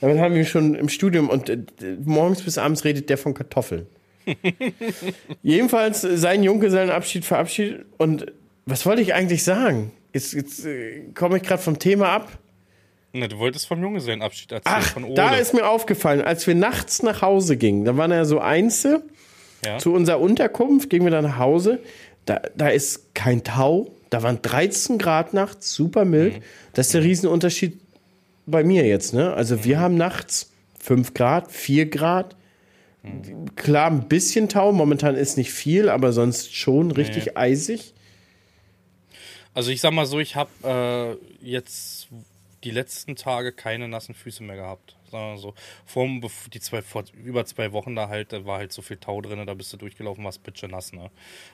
[0.01, 1.59] Damit haben wir schon im Studium und äh,
[2.03, 3.87] morgens bis abends redet der von Kartoffeln.
[5.43, 7.87] Jedenfalls sein Junggesellenabschied verabschiedet.
[7.99, 8.33] Und
[8.67, 9.93] was wollte ich eigentlich sagen?
[10.13, 12.39] Jetzt, jetzt äh, komme ich gerade vom Thema ab.
[13.13, 15.15] Na, du wolltest vom Junggesellenabschied erzählen, Ach, von Ole.
[15.15, 19.03] da ist mir aufgefallen, als wir nachts nach Hause gingen, da waren ja so Einzel
[19.65, 19.79] ja.
[19.79, 21.81] zu unserer Unterkunft, gingen wir dann nach Hause.
[22.27, 26.35] Da, da ist kein Tau, da waren 13 Grad nachts, super mild.
[26.35, 26.43] Mhm.
[26.75, 27.81] Das ist der Riesenunterschied
[28.47, 29.33] bei mir jetzt, ne?
[29.33, 32.37] Also wir haben nachts 5 Grad, 4 Grad.
[33.03, 33.55] Mhm.
[33.57, 37.95] Klar, ein bisschen Tau, momentan ist nicht viel, aber sonst schon richtig eisig.
[39.55, 41.98] Also ich sag mal so, ich habe äh, jetzt
[42.65, 44.97] die letzten Tage keine nassen Füße mehr gehabt.
[45.11, 45.55] Wir so.
[45.87, 46.09] Vor,
[46.53, 49.47] die zwei, vor über zwei Wochen da halt, da war halt so viel Tau drin,
[49.47, 51.11] da bist du durchgelaufen, warst bitte nass, ne?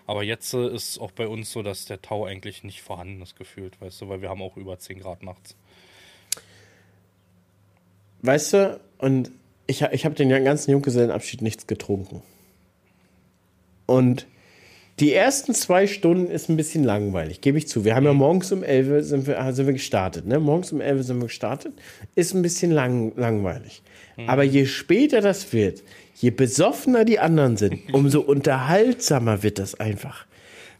[0.06, 3.36] Aber jetzt äh, ist auch bei uns so, dass der Tau eigentlich nicht vorhanden ist,
[3.36, 5.56] gefühlt, weißt du, weil wir haben auch über 10 Grad nachts.
[8.22, 9.30] Weißt du, und
[9.66, 12.22] ich, ich habe den ganzen Junggesellenabschied nichts getrunken.
[13.86, 14.26] Und
[15.00, 17.84] die ersten zwei Stunden ist ein bisschen langweilig, gebe ich zu.
[17.84, 20.26] Wir haben ja morgens um 11 sind wir, sind wir gestartet.
[20.26, 20.38] Ne?
[20.38, 21.72] Morgens um 11 sind wir gestartet.
[22.14, 23.82] Ist ein bisschen lang, langweilig.
[24.28, 25.82] Aber je später das wird,
[26.14, 30.26] je besoffener die anderen sind, umso unterhaltsamer wird das einfach.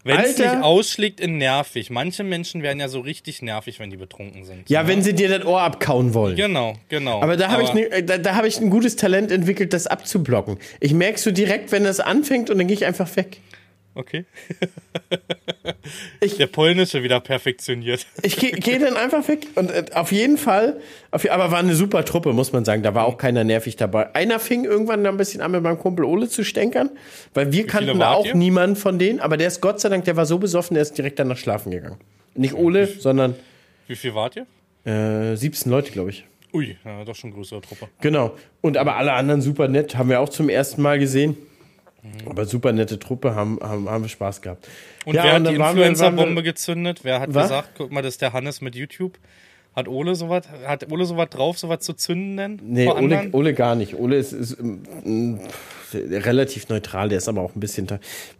[0.04, 1.88] Wenn es nicht ausschlägt in nervig.
[1.88, 4.68] Manche Menschen werden ja so richtig nervig, wenn die betrunken sind.
[4.68, 6.36] Ja, wenn sie dir das Ohr abkauen wollen.
[6.36, 7.22] Genau, genau.
[7.22, 10.58] Aber da habe ich, ne, da, da hab ich ein gutes Talent entwickelt, das abzublocken.
[10.78, 13.38] Ich merke so direkt, wenn das anfängt und dann gehe ich einfach weg.
[13.96, 14.24] Okay.
[16.20, 18.06] Ich- Der Polnische wieder perfektioniert.
[18.22, 19.46] Ich gehe geh dann einfach weg.
[19.54, 20.80] Und äh, auf jeden Fall,
[21.10, 22.82] auf, aber war eine super Truppe, muss man sagen.
[22.82, 24.14] Da war auch keiner nervig dabei.
[24.14, 26.90] Einer fing irgendwann ein bisschen an, mit meinem Kumpel Ole zu stänkern,
[27.34, 28.34] weil wir kannten da auch ihr?
[28.34, 29.20] niemanden von denen.
[29.20, 31.70] Aber der ist Gott sei Dank, der war so besoffen, der ist direkt danach schlafen
[31.70, 31.98] gegangen.
[32.34, 33.34] Nicht Ole, sondern
[33.86, 34.46] Wie viel wart ihr?
[35.32, 36.24] äh, 17 Leute, glaube ich.
[36.52, 37.88] Ui, ja, doch schon größere Truppe.
[38.00, 38.34] Genau.
[38.60, 41.36] Und aber alle anderen super nett, haben wir auch zum ersten Mal gesehen.
[42.04, 42.28] Mhm.
[42.28, 44.68] Aber super nette Truppe, haben, haben, haben wir Spaß gehabt.
[45.06, 47.00] Und Ja, wer und hat die Influencer-Bombe gezündet?
[47.02, 47.44] Wer hat Was?
[47.44, 49.18] gesagt, guck mal, das ist der Hannes mit YouTube?
[49.74, 52.60] Hat Ole sowas, hat Ole sowas drauf, sowas zu zünden denn?
[52.62, 53.28] Nee, Ole?
[53.32, 53.98] Ole gar nicht.
[53.98, 55.40] Ole ist, ist ähm,
[55.92, 57.88] relativ neutral, der ist aber auch ein bisschen,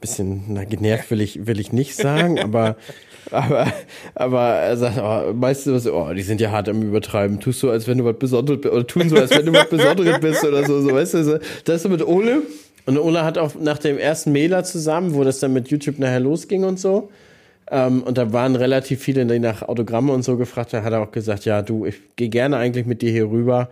[0.01, 2.77] bisschen na, genervt, will ich, will ich nicht sagen, aber,
[3.31, 3.73] aber,
[4.15, 7.41] aber er sagt, oh, meistens so, oh, die sind ja hart am Übertreiben.
[7.41, 9.69] Tust so, als wenn du was Besonderes bist, oder tun so, als wenn du was
[9.69, 11.39] Besonderes bist oder so, so, weißt du, so.
[11.65, 12.43] das ist mit Ole.
[12.87, 16.21] Und Ole hat auch nach dem ersten Mailer zusammen, wo das dann mit YouTube nachher
[16.21, 17.11] losging und so,
[17.71, 21.01] ähm, und da waren relativ viele, die nach Autogramme und so gefragt haben, hat er
[21.01, 23.71] auch gesagt, ja, du, ich gehe gerne eigentlich mit dir hier rüber,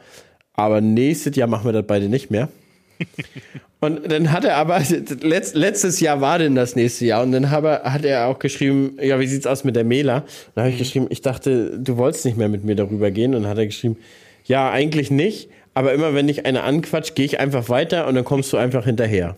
[0.54, 2.48] aber nächstes Jahr machen wir das beide nicht mehr.
[3.80, 4.80] Und dann hat er aber,
[5.22, 8.38] letzt, letztes Jahr war denn das nächste Jahr, und dann hat er, hat er auch
[8.38, 10.18] geschrieben, ja, wie sieht's aus mit der Mela?
[10.18, 13.34] Und dann habe ich geschrieben, ich dachte, du wolltest nicht mehr mit mir darüber gehen.
[13.34, 13.96] Und dann hat er geschrieben,
[14.44, 18.24] ja, eigentlich nicht, aber immer wenn ich eine anquatscht, gehe ich einfach weiter und dann
[18.24, 19.36] kommst du einfach hinterher.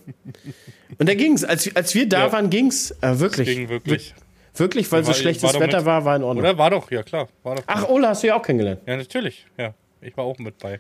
[0.99, 2.33] Und da ging's, als, als wir da Ja.
[2.33, 3.49] waren, ging's äh, wirklich.
[3.49, 4.15] Ging wirklich.
[4.57, 6.45] Wirklich, weil so War- schlechtes war Wetter mit- war, war in Ordnung.
[6.45, 6.57] Oder?
[6.59, 7.29] War doch, ja klar.
[7.43, 7.65] War doch.
[7.67, 8.83] Ach, Ola hast du ja auch kennengelernt.
[8.87, 9.47] Ja, natürlich.
[9.59, 10.79] Ja, ich war auch mit bei.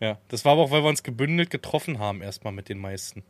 [0.00, 3.22] Ja, das war aber auch, weil wir uns gebündelt getroffen haben, erstmal mit den meisten.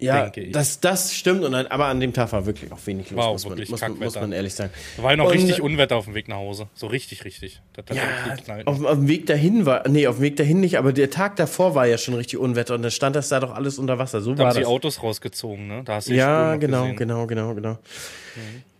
[0.00, 0.52] Ja, Denke ich.
[0.52, 1.44] das, das stimmt.
[1.44, 3.50] Und dann, aber an dem Tag war wirklich auch wenig los, War auch muss, man,
[3.52, 4.20] wirklich muss, man, muss Kackwetter.
[4.22, 4.70] man ehrlich sagen.
[4.96, 6.68] Da war ja noch Und- richtig Unwetter auf dem Weg nach Hause.
[6.74, 7.60] So richtig, richtig.
[7.74, 10.78] Das hat Ja, auf, auf dem Weg dahin war, nee, auf dem Weg dahin nicht,
[10.78, 13.54] aber der Tag davor war ja schon richtig Unwetter und dann stand das da doch
[13.54, 14.20] alles unter Wasser.
[14.20, 14.66] So da war haben das.
[14.66, 15.82] Autos rausgezogen, ne?
[15.84, 16.96] Da hast du die Ja, genau, gesehen.
[16.96, 17.78] genau, genau, genau.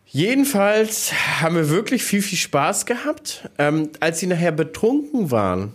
[0.06, 3.48] Jedenfalls haben wir wirklich viel, viel Spaß gehabt.
[3.58, 5.72] Ähm, als sie nachher betrunken waren,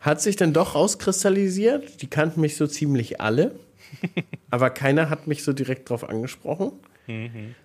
[0.00, 2.00] hat sich dann doch rauskristallisiert.
[2.02, 3.52] Die kannten mich so ziemlich alle,
[4.50, 6.72] aber keiner hat mich so direkt drauf angesprochen.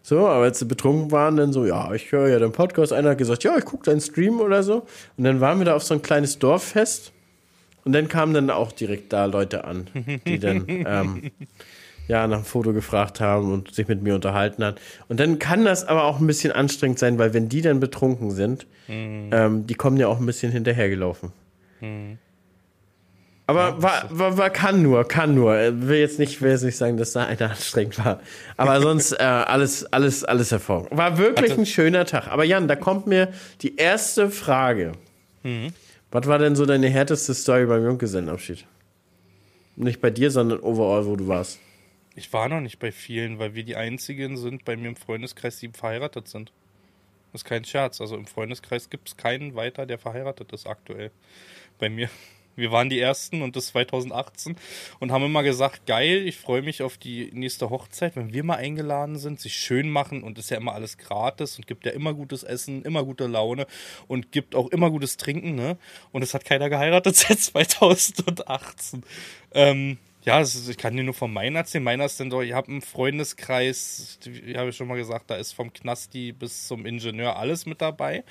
[0.02, 2.94] So, aber als sie betrunken waren, dann so, ja, ich höre ja den Podcast.
[2.94, 4.86] Einer hat gesagt, ja, ich gucke deinen Stream oder so.
[5.18, 7.12] Und dann waren wir da auf so ein kleines Dorffest.
[7.84, 9.88] Und dann kamen dann auch direkt da Leute an,
[10.26, 11.32] die dann ähm,
[12.08, 14.78] ja nach einem Foto gefragt haben und sich mit mir unterhalten haben.
[15.08, 18.32] Und dann kann das aber auch ein bisschen anstrengend sein, weil wenn die dann betrunken
[18.32, 18.66] sind,
[19.32, 21.32] ähm, die kommen ja auch ein bisschen hinterhergelaufen.
[23.48, 25.56] Aber war, war, war, kann nur, kann nur.
[25.58, 28.20] Äh, Will jetzt nicht, will jetzt nicht sagen, dass da einer anstrengend war.
[28.58, 30.98] Aber sonst äh, alles, alles, alles hervorragend.
[30.98, 32.28] War wirklich Also- ein schöner Tag.
[32.30, 33.32] Aber Jan, da kommt mir
[33.62, 34.94] die erste Frage.
[36.12, 38.66] Was war denn so deine härteste Story beim Junggesellenabschied?
[39.76, 41.60] Nicht bei dir, sondern overall, wo du warst.
[42.16, 45.58] Ich war noch nicht bei vielen, weil wir die einzigen sind bei mir im Freundeskreis,
[45.60, 46.52] die verheiratet sind.
[47.32, 48.02] Das ist kein Scherz.
[48.02, 51.12] Also im Freundeskreis gibt es keinen weiter, der verheiratet ist aktuell.
[51.78, 52.10] Bei mir.
[52.56, 54.56] Wir waren die Ersten und das 2018
[55.00, 58.56] und haben immer gesagt, geil, ich freue mich auf die nächste Hochzeit, wenn wir mal
[58.56, 62.14] eingeladen sind, sich schön machen und ist ja immer alles gratis und gibt ja immer
[62.14, 63.68] gutes Essen, immer gute Laune
[64.08, 65.78] und gibt auch immer gutes Trinken, ne?
[66.12, 69.04] Und es hat keiner geheiratet seit 2018.
[69.54, 71.84] Ähm, Ja, ist, ich kann dir nur von meinen erzählen.
[71.84, 75.52] Meiner ist denn doch, ich habe einen Freundeskreis, ich habe schon mal gesagt, da ist
[75.52, 78.24] vom Knasti bis zum Ingenieur alles mit dabei.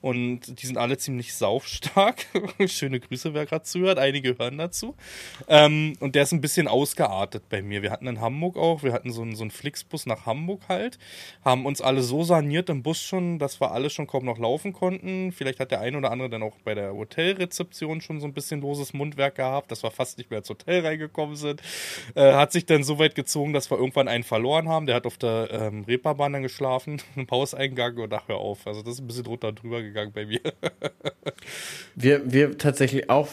[0.00, 2.24] Und die sind alle ziemlich saufstark.
[2.66, 3.98] Schöne Grüße, wer gerade zuhört.
[3.98, 4.96] Einige hören dazu.
[5.46, 7.82] Ähm, und der ist ein bisschen ausgeartet bei mir.
[7.82, 10.98] Wir hatten in Hamburg auch, wir hatten so einen, so einen Flixbus nach Hamburg halt,
[11.44, 14.72] haben uns alle so saniert im Bus schon, dass wir alle schon kaum noch laufen
[14.72, 15.32] konnten.
[15.32, 18.62] Vielleicht hat der eine oder andere dann auch bei der Hotelrezeption schon so ein bisschen
[18.62, 21.41] loses Mundwerk gehabt, dass wir fast nicht mehr ins Hotel reingekommen sind.
[21.44, 24.86] Äh, hat sich dann so weit gezogen, dass wir irgendwann einen verloren haben.
[24.86, 28.66] Der hat auf der ähm, Reeperbahn dann geschlafen, im Hauseingang und ach, hör auf.
[28.66, 30.40] Also das ist ein bisschen drunter drüber gegangen bei mir.
[31.94, 33.28] Wir, wir tatsächlich auch,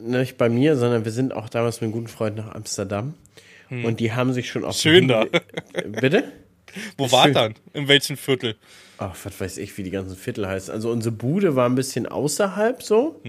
[0.00, 3.14] nicht bei mir, sondern wir sind auch damals mit einem guten Freund nach Amsterdam.
[3.70, 4.76] Und die haben sich schon auf.
[4.76, 5.24] Schön da.
[6.00, 6.24] Bitte?
[6.96, 7.54] Wo war dann?
[7.72, 8.56] In welchem Viertel?
[8.98, 10.72] Ach, was weiß ich, wie die ganzen Viertel heißen.
[10.72, 13.20] Also unsere Bude war ein bisschen außerhalb so,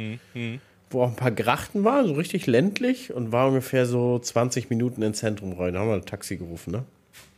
[0.89, 5.01] wo auch ein paar Grachten waren, so richtig ländlich und war ungefähr so 20 Minuten
[5.01, 5.73] ins Zentrum rein.
[5.73, 6.71] Da haben wir ein Taxi gerufen,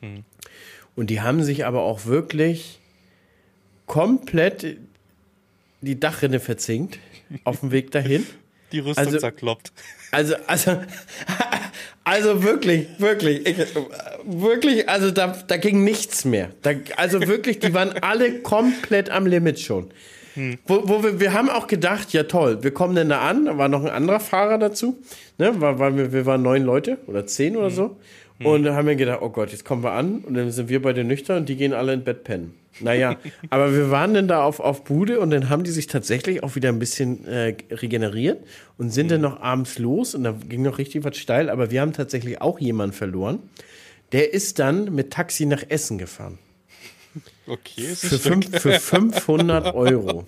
[0.02, 0.24] ne?
[0.96, 2.80] Und die haben sich aber auch wirklich
[3.86, 4.78] komplett
[5.82, 7.00] die Dachrinne verzinkt
[7.44, 8.26] auf dem Weg dahin.
[8.74, 9.72] Die Rüstung Also- zerkloppt.
[10.12, 10.82] Also, also,
[12.04, 13.58] also wirklich, wirklich, ich,
[14.26, 16.50] wirklich, also da, da ging nichts mehr.
[16.64, 19.90] Da, also wirklich, die waren alle komplett am Limit schon.
[20.66, 23.58] Wo, wo wir, wir haben auch gedacht, ja toll, wir kommen denn da an, da
[23.58, 24.98] war noch ein anderer Fahrer dazu,
[25.38, 27.98] ne, weil, weil wir, wir waren neun Leute oder zehn oder so.
[28.44, 30.82] Und da haben wir gedacht, oh Gott, jetzt kommen wir an und dann sind wir
[30.82, 32.54] beide nüchtern und die gehen alle in Bett pennen.
[32.80, 33.18] Naja,
[33.50, 36.56] aber wir waren dann da auf, auf Bude und dann haben die sich tatsächlich auch
[36.56, 38.46] wieder ein bisschen äh, regeneriert
[38.78, 41.82] und sind dann noch abends los und da ging noch richtig was steil, aber wir
[41.82, 43.40] haben tatsächlich auch jemanden verloren.
[44.12, 46.38] Der ist dann mit Taxi nach Essen gefahren.
[47.48, 50.26] Okay, Für, fünf, für 500 Euro.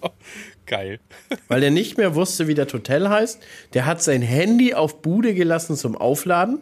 [0.65, 0.99] Geil.
[1.47, 3.41] Weil er nicht mehr wusste, wie das Hotel heißt.
[3.73, 6.59] Der hat sein Handy auf Bude gelassen zum Aufladen.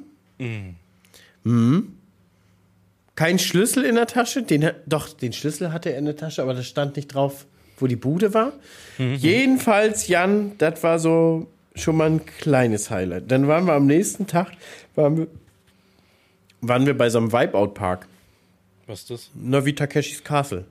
[1.43, 1.93] Mhm.
[3.15, 4.43] Kein Schlüssel in der Tasche.
[4.43, 7.45] Den, doch, den Schlüssel hatte er in der Tasche, aber da stand nicht drauf,
[7.77, 8.53] wo die Bude war.
[8.97, 13.29] Jedenfalls, Jan, das war so schon mal ein kleines Highlight.
[13.31, 14.51] Dann waren wir am nächsten Tag,
[14.95, 15.27] waren wir,
[16.61, 18.07] waren wir bei so einem Wipeout-Park.
[18.87, 19.31] Was ist das?
[19.35, 20.65] Na, wie Takeshis Castle.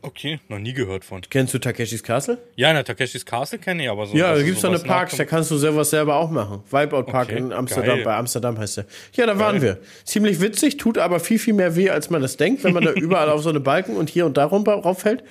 [0.00, 1.22] Okay, noch nie gehört von.
[1.28, 2.38] Kennst du Takeshis Castle?
[2.54, 4.16] Ja, na, Takeshis Castle kenne ich aber so.
[4.16, 6.62] Ja, da es gibt's doch eine Parks, da kannst du sowas selber auch machen.
[6.70, 8.04] Wipeout Park Okay, in Amsterdam, geil.
[8.04, 8.86] bei Amsterdam heißt der.
[9.14, 9.78] Ja, da waren wir.
[10.04, 12.92] Ziemlich witzig, tut aber viel, viel mehr weh, als man das denkt, wenn man da
[12.94, 15.24] überall auf so eine Balken und hier und da rum rauffällt.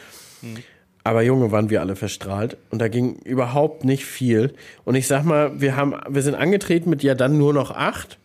[1.05, 4.53] Aber Junge, waren wir alle verstrahlt und da ging überhaupt nicht viel.
[4.83, 8.17] Und ich sag mal, wir haben, wir sind angetreten mit ja dann nur noch acht.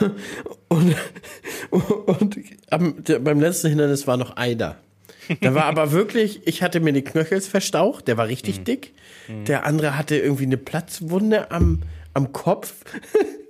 [0.68, 0.94] Und,
[1.70, 4.76] und beim letzten Hindernis war noch Eider.
[5.40, 8.92] Da war aber wirklich, ich hatte mir die Knöchels verstaucht, der war richtig dick.
[9.46, 11.82] Der andere hatte irgendwie eine Platzwunde am,
[12.14, 12.74] am Kopf.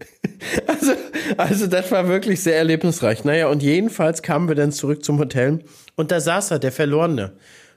[0.66, 0.92] also,
[1.36, 3.24] also das war wirklich sehr erlebnisreich.
[3.24, 5.60] Naja, und jedenfalls kamen wir dann zurück zum Hotel
[5.96, 7.32] und da saß er, der Verlorene.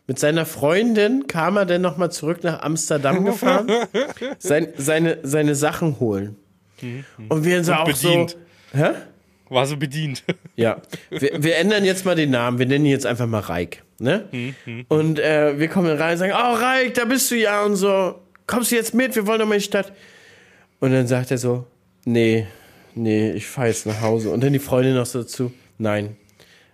[0.07, 3.71] Mit seiner Freundin kam er dann nochmal zurück nach Amsterdam gefahren,
[4.39, 6.37] sein, seine, seine Sachen holen.
[7.29, 8.37] Und wir so auch bedient.
[8.73, 8.77] so.
[8.77, 8.89] Hä?
[9.49, 10.23] War so bedient.
[10.55, 12.59] Ja, wir, wir ändern jetzt mal den Namen.
[12.59, 13.83] Wir nennen ihn jetzt einfach mal Reik.
[13.99, 14.53] Ne?
[14.89, 18.19] Und äh, wir kommen rein und sagen, oh Reik, da bist du ja und so.
[18.45, 19.15] Kommst du jetzt mit?
[19.15, 19.91] Wir wollen doch mal in die Stadt.
[20.79, 21.65] Und dann sagt er so,
[22.05, 22.47] nee,
[22.95, 24.29] nee, ich fahre jetzt nach Hause.
[24.29, 26.15] Und dann die Freundin noch so dazu, nein,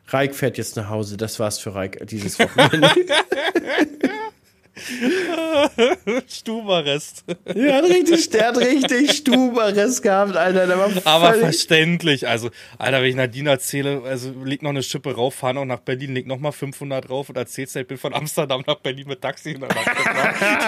[0.08, 1.17] Reik fährt jetzt nach Hause.
[1.17, 2.89] Das war's für Reik dieses Wochenende.
[6.28, 7.24] Stuberrest.
[7.46, 10.68] der hat richtig, der hat richtig Stuberrest gehabt, Alter.
[10.68, 12.28] Der war Aber verständlich.
[12.28, 15.80] Also, Alter, wenn ich Nadine erzähle, also leg noch eine Schippe rauf, fahr noch nach
[15.80, 19.22] Berlin, leg noch mal 500 drauf und erzählst, ich bin von Amsterdam nach Berlin mit
[19.22, 19.90] Taxi in der Nacht.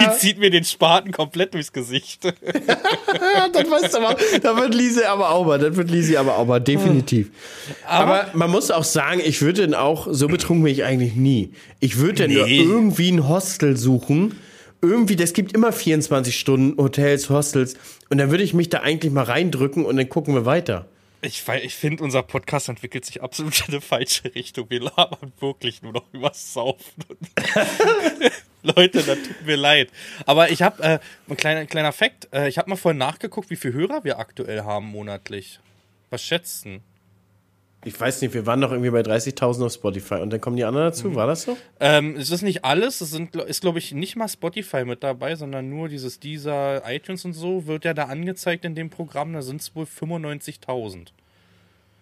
[0.00, 2.24] Die zieht mir den Spaten komplett durchs Gesicht.
[2.24, 6.36] Ja, das weißt du aber, da wird Lise aber auch mal, das wird Lise aber
[6.38, 7.30] auch mal, definitiv.
[7.86, 11.52] Aber, man muss auch sagen, ich würde dann auch, so betrunken bin ich eigentlich nie.
[11.80, 12.60] Ich würde nur Nee.
[12.60, 13.99] irgendwie ein Hostel suchen.
[14.82, 17.74] Irgendwie, das gibt immer 24 Stunden Hotels, Hostels.
[18.08, 20.86] Und dann würde ich mich da eigentlich mal reindrücken und dann gucken wir weiter.
[21.22, 24.70] Ich, ich finde, unser Podcast entwickelt sich absolut in eine falsche Richtung.
[24.70, 27.04] Wir labern wirklich nur noch übers Saufen.
[28.62, 29.90] Leute, das tut mir leid.
[30.24, 33.56] Aber ich habe, äh, ein kleiner, kleiner Fakt, äh, ich habe mal vorhin nachgeguckt, wie
[33.56, 35.60] viele Hörer wir aktuell haben monatlich.
[36.08, 36.82] Was schätzen?
[37.84, 40.64] Ich weiß nicht, wir waren doch irgendwie bei 30.000 auf Spotify und dann kommen die
[40.64, 41.14] anderen dazu.
[41.14, 41.56] War das so?
[41.80, 45.34] Ähm, es ist nicht alles, es sind, ist glaube ich nicht mal Spotify mit dabei,
[45.34, 49.40] sondern nur dieses dieser iTunes und so wird ja da angezeigt in dem Programm, da
[49.40, 51.08] sind es wohl 95.000.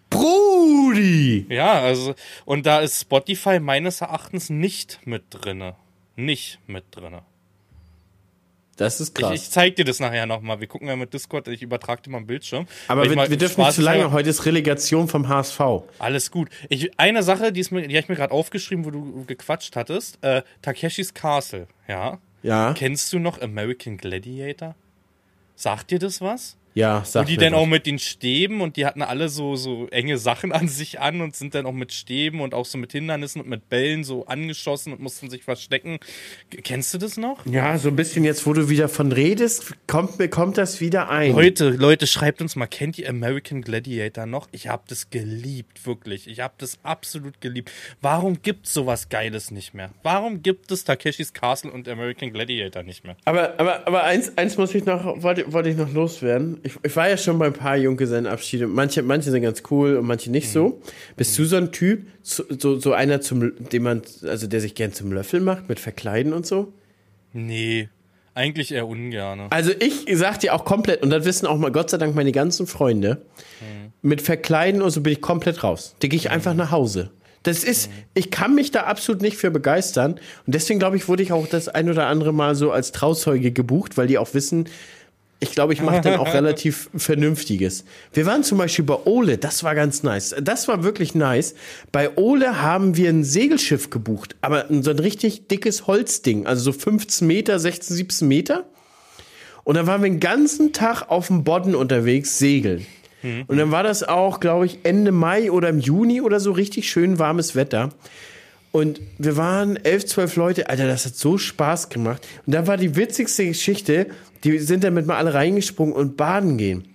[0.09, 1.45] Brudi!
[1.49, 2.13] Ja, also
[2.43, 5.75] und da ist Spotify meines Erachtens nicht mit drinne.
[6.17, 7.21] Nicht mit drinne.
[8.79, 9.33] Das ist Ich, krass.
[9.33, 10.61] ich zeig dir das nachher nochmal.
[10.61, 12.65] Wir gucken ja mit Discord, ich übertrage dir mal einen Bildschirm.
[12.87, 14.11] Aber ich wir, mal wir dürfen nicht zu lange.
[14.13, 15.59] Heute ist Relegation vom HSV.
[15.99, 16.49] Alles gut.
[16.69, 19.75] Ich, eine Sache, die, ist mir, die habe ich mir gerade aufgeschrieben, wo du gequatscht
[19.75, 20.23] hattest.
[20.23, 22.19] Äh, Takeshis Castle, ja.
[22.41, 22.73] Ja.
[22.73, 24.75] Kennst du noch American Gladiator?
[25.55, 26.55] Sagt dir das was?
[26.75, 27.59] Ja, Wo sag die mir dann was.
[27.61, 31.19] auch mit den Stäben und die hatten alle so, so enge Sachen an sich an
[31.21, 34.25] und sind dann auch mit Stäben und auch so mit Hindernissen und mit Bällen so
[34.27, 35.99] angeschossen und mussten sich verstecken.
[36.51, 37.45] G- Kennst du das noch?
[37.47, 41.09] Ja, so ein bisschen jetzt, wo du wieder von redest, kommt mir kommt das wieder
[41.09, 41.31] ein.
[41.33, 44.47] Leute, Leute, schreibt uns mal, kennt ihr American Gladiator noch?
[44.51, 46.27] Ich habe das geliebt, wirklich.
[46.27, 47.71] Ich habe das absolut geliebt.
[48.01, 49.89] Warum gibt sowas Geiles nicht mehr?
[50.03, 53.17] Warum gibt es Takeshis Castle und American Gladiator nicht mehr?
[53.25, 56.58] Aber, aber, aber eins, eins muss ich noch, wollte, wollte ich noch loswerden.
[56.63, 58.67] Ich, ich war ja schon bei ein paar Junggesellenabschiede.
[58.67, 60.81] Manche, manche sind ganz cool und manche nicht so.
[61.15, 62.43] Bist du so ein Typ, so,
[62.79, 66.45] so, einer zum, den man, also der sich gern zum Löffel macht, mit Verkleiden und
[66.45, 66.73] so?
[67.33, 67.89] Nee,
[68.33, 69.47] eigentlich eher ungerne.
[69.51, 72.31] Also ich sag dir auch komplett, und das wissen auch mal Gott sei Dank meine
[72.31, 73.21] ganzen Freunde,
[74.01, 75.95] mit Verkleiden und so bin ich komplett raus.
[75.99, 77.11] Da gehe ich einfach nach Hause.
[77.43, 80.13] Das ist, ich kann mich da absolut nicht für begeistern.
[80.45, 83.51] Und deswegen glaube ich, wurde ich auch das ein oder andere Mal so als Trauzeuge
[83.51, 84.67] gebucht, weil die auch wissen,
[85.39, 87.85] ich glaube, ich mache dann auch relativ Vernünftiges.
[88.13, 90.35] Wir waren zum Beispiel bei Ole, das war ganz nice.
[90.41, 91.55] Das war wirklich nice.
[91.91, 96.77] Bei Ole haben wir ein Segelschiff gebucht, aber so ein richtig dickes Holzding, also so
[96.77, 98.65] 15 Meter, 16, 17 Meter.
[99.63, 102.85] Und dann waren wir den ganzen Tag auf dem Bodden unterwegs, segeln.
[103.47, 106.89] Und dann war das auch, glaube ich, Ende Mai oder im Juni oder so richtig
[106.89, 107.89] schön warmes Wetter.
[108.71, 110.69] Und wir waren elf, zwölf Leute.
[110.69, 112.25] Alter, das hat so Spaß gemacht.
[112.45, 114.07] Und da war die witzigste Geschichte,
[114.43, 116.85] die sind damit mal alle reingesprungen und baden gehen.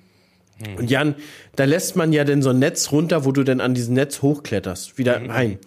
[0.78, 1.16] Und Jan,
[1.56, 4.22] da lässt man ja dann so ein Netz runter, wo du dann an diesem Netz
[4.22, 5.58] hochkletterst, wieder rein.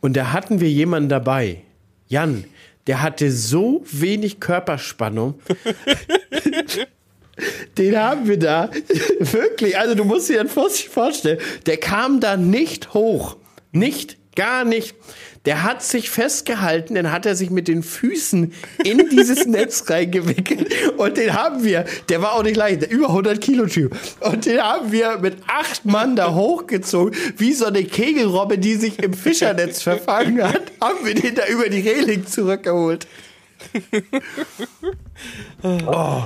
[0.00, 1.62] Und da hatten wir jemanden dabei.
[2.08, 2.44] Jan,
[2.88, 5.38] der hatte so wenig Körperspannung.
[7.78, 8.70] Den haben wir da.
[9.18, 9.78] Wirklich.
[9.78, 11.38] Also du musst dir das vor- vorstellen.
[11.66, 13.36] Der kam da nicht hoch.
[13.72, 14.18] Nicht.
[14.36, 14.94] Gar nicht.
[15.44, 18.52] Der hat sich festgehalten, dann hat er sich mit den Füßen
[18.82, 20.72] in dieses Netz reingewickelt.
[20.96, 23.96] Und den haben wir, der war auch nicht leicht, der über 100 Kilo Typ.
[24.20, 29.02] Und den haben wir mit acht Mann da hochgezogen, wie so eine Kegelrobbe, die sich
[29.02, 33.06] im Fischernetz verfangen hat, haben wir den da über die Reling zurückgeholt.
[35.62, 36.24] Oh,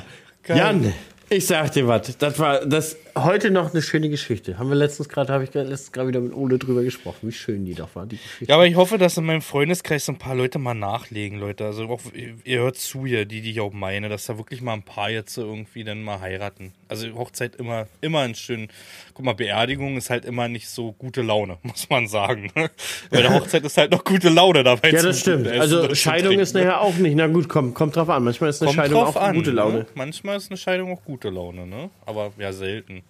[0.49, 0.93] Jan,
[1.29, 4.59] ich sag dir was, das war das heute noch eine schöne Geschichte.
[4.59, 7.65] Haben wir letztens gerade, habe ich letztens gerade wieder mit Ole drüber gesprochen, wie schön
[7.65, 8.45] die doch war, die Geschichte.
[8.47, 11.65] Ja, aber ich hoffe, dass in meinem Freundeskreis so ein paar Leute mal nachlegen, Leute.
[11.67, 12.01] Also auch,
[12.45, 15.11] ihr- hört zu hier, die, die ich auch meine, dass da wirklich mal ein paar
[15.11, 16.73] jetzt so irgendwie dann mal heiraten.
[16.89, 18.69] Also Hochzeit immer, immer ein schön.
[19.15, 22.51] Guck mal, Beerdigung ist halt immer nicht so gute Laune, muss man sagen.
[23.11, 24.91] Bei der Hochzeit ist halt noch gute Laune dabei.
[24.91, 25.49] Ja, das stimmt.
[25.49, 26.61] Also Scheidung ist ne?
[26.65, 27.15] nachher auch nicht.
[27.17, 28.25] Na gut, komm, kommt drauf an.
[28.25, 29.79] Manchmal ist eine Kommt Scheidung auch an, gute Laune.
[29.79, 29.87] Ne?
[29.95, 31.91] Manchmal ist eine Scheidung auch gute Laune, ne?
[32.07, 33.03] Aber ja, selten.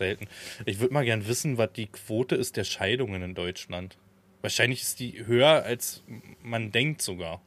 [0.00, 0.28] Selten.
[0.64, 3.98] Ich würde mal gern wissen, was die Quote ist der Scheidungen in Deutschland.
[4.40, 6.02] Wahrscheinlich ist die höher, als
[6.42, 7.42] man denkt sogar.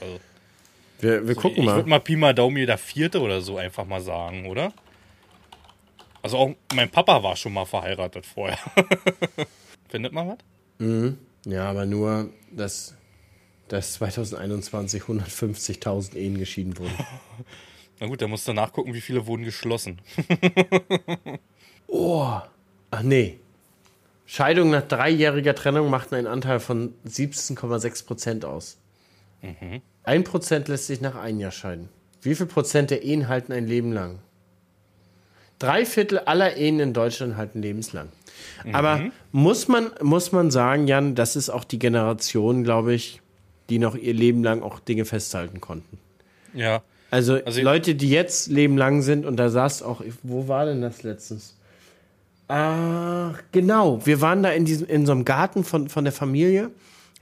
[0.00, 0.18] Also,
[1.00, 1.76] Wir, wir gucken ich mal.
[1.76, 4.72] würde mal Pi mal Daumen jeder Vierte oder so einfach mal sagen, oder?
[6.22, 8.58] Also auch mein Papa war schon mal verheiratet vorher.
[9.90, 10.28] Findet man
[10.78, 11.18] was?
[11.44, 12.94] Ja, aber nur, dass,
[13.68, 16.94] dass 2021 150.000 Ehen geschieden wurden.
[18.00, 20.00] Na gut, dann musst du nachgucken, wie viele wurden geschlossen.
[21.90, 22.38] Oh.
[22.90, 23.38] Ach nee.
[24.26, 28.78] Scheidung nach dreijähriger Trennung macht einen Anteil von 17,6 Prozent aus.
[30.04, 31.88] Ein Prozent lässt sich nach einem Jahr scheiden.
[32.22, 34.18] Wie viel Prozent der Ehen halten ein Leben lang?
[35.58, 38.08] Drei Viertel aller Ehen in Deutschland halten lebenslang.
[38.72, 43.20] Aber muss man, muss man sagen, Jan, das ist auch die Generation, glaube ich,
[43.68, 45.98] die noch ihr Leben lang auch Dinge festhalten konnten.
[46.54, 46.82] Ja.
[47.10, 50.80] Also, Also- Leute, die jetzt Leben lang sind und da saß auch, wo war denn
[50.82, 51.56] das letztens?
[52.50, 54.04] Ach, genau.
[54.04, 56.70] Wir waren da in diesem, in so einem Garten von, von der Familie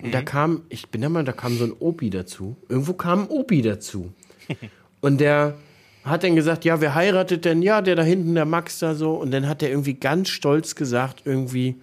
[0.02, 2.56] und da kam, ich bin da mal, da kam so ein Opi dazu.
[2.68, 4.12] Irgendwo kam ein Opi dazu.
[5.00, 5.58] und der
[6.04, 7.62] hat dann gesagt, ja, wer heiratet denn?
[7.62, 9.14] Ja, der da hinten, der Max da so.
[9.14, 11.76] Und dann hat er irgendwie ganz stolz gesagt, irgendwie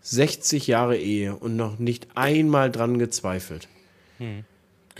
[0.00, 3.68] 60 Jahre Ehe und noch nicht einmal dran gezweifelt.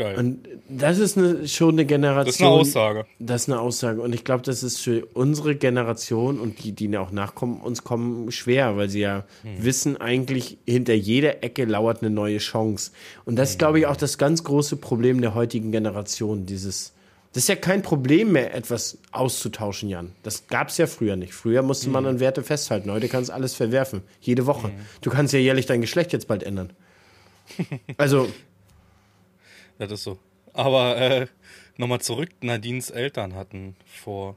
[0.00, 0.16] Geil.
[0.16, 2.24] Und das ist eine, schon eine Generation.
[2.24, 3.06] das ist eine Aussage.
[3.18, 4.00] Das ist eine Aussage.
[4.00, 8.32] Und ich glaube, das ist für unsere Generation und die, die auch nachkommen, uns kommen
[8.32, 9.24] schwer, weil sie ja
[9.58, 12.92] wissen, eigentlich hinter jeder Ecke lauert eine neue Chance.
[13.26, 16.46] Und das ist, glaube ich, auch das ganz große Problem der heutigen Generation.
[16.46, 16.94] Dieses,
[17.34, 20.12] das ist ja kein Problem mehr, etwas auszutauschen, Jan.
[20.22, 21.34] Das gab es ja früher nicht.
[21.34, 22.90] Früher musste man an Werte festhalten.
[22.90, 24.00] Heute kannst du alles verwerfen.
[24.22, 24.70] Jede Woche.
[25.02, 26.72] Du kannst ja jährlich dein Geschlecht jetzt bald ändern.
[27.96, 28.28] Also,
[29.80, 30.18] Das ist so.
[30.52, 31.26] Aber, äh,
[31.80, 34.36] Nochmal zurück, Nadines Eltern hatten vor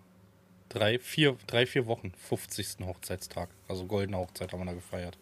[0.70, 2.86] drei, vier, drei, vier Wochen 50.
[2.86, 3.50] Hochzeitstag.
[3.68, 5.18] Also goldene Hochzeit haben wir da gefeiert.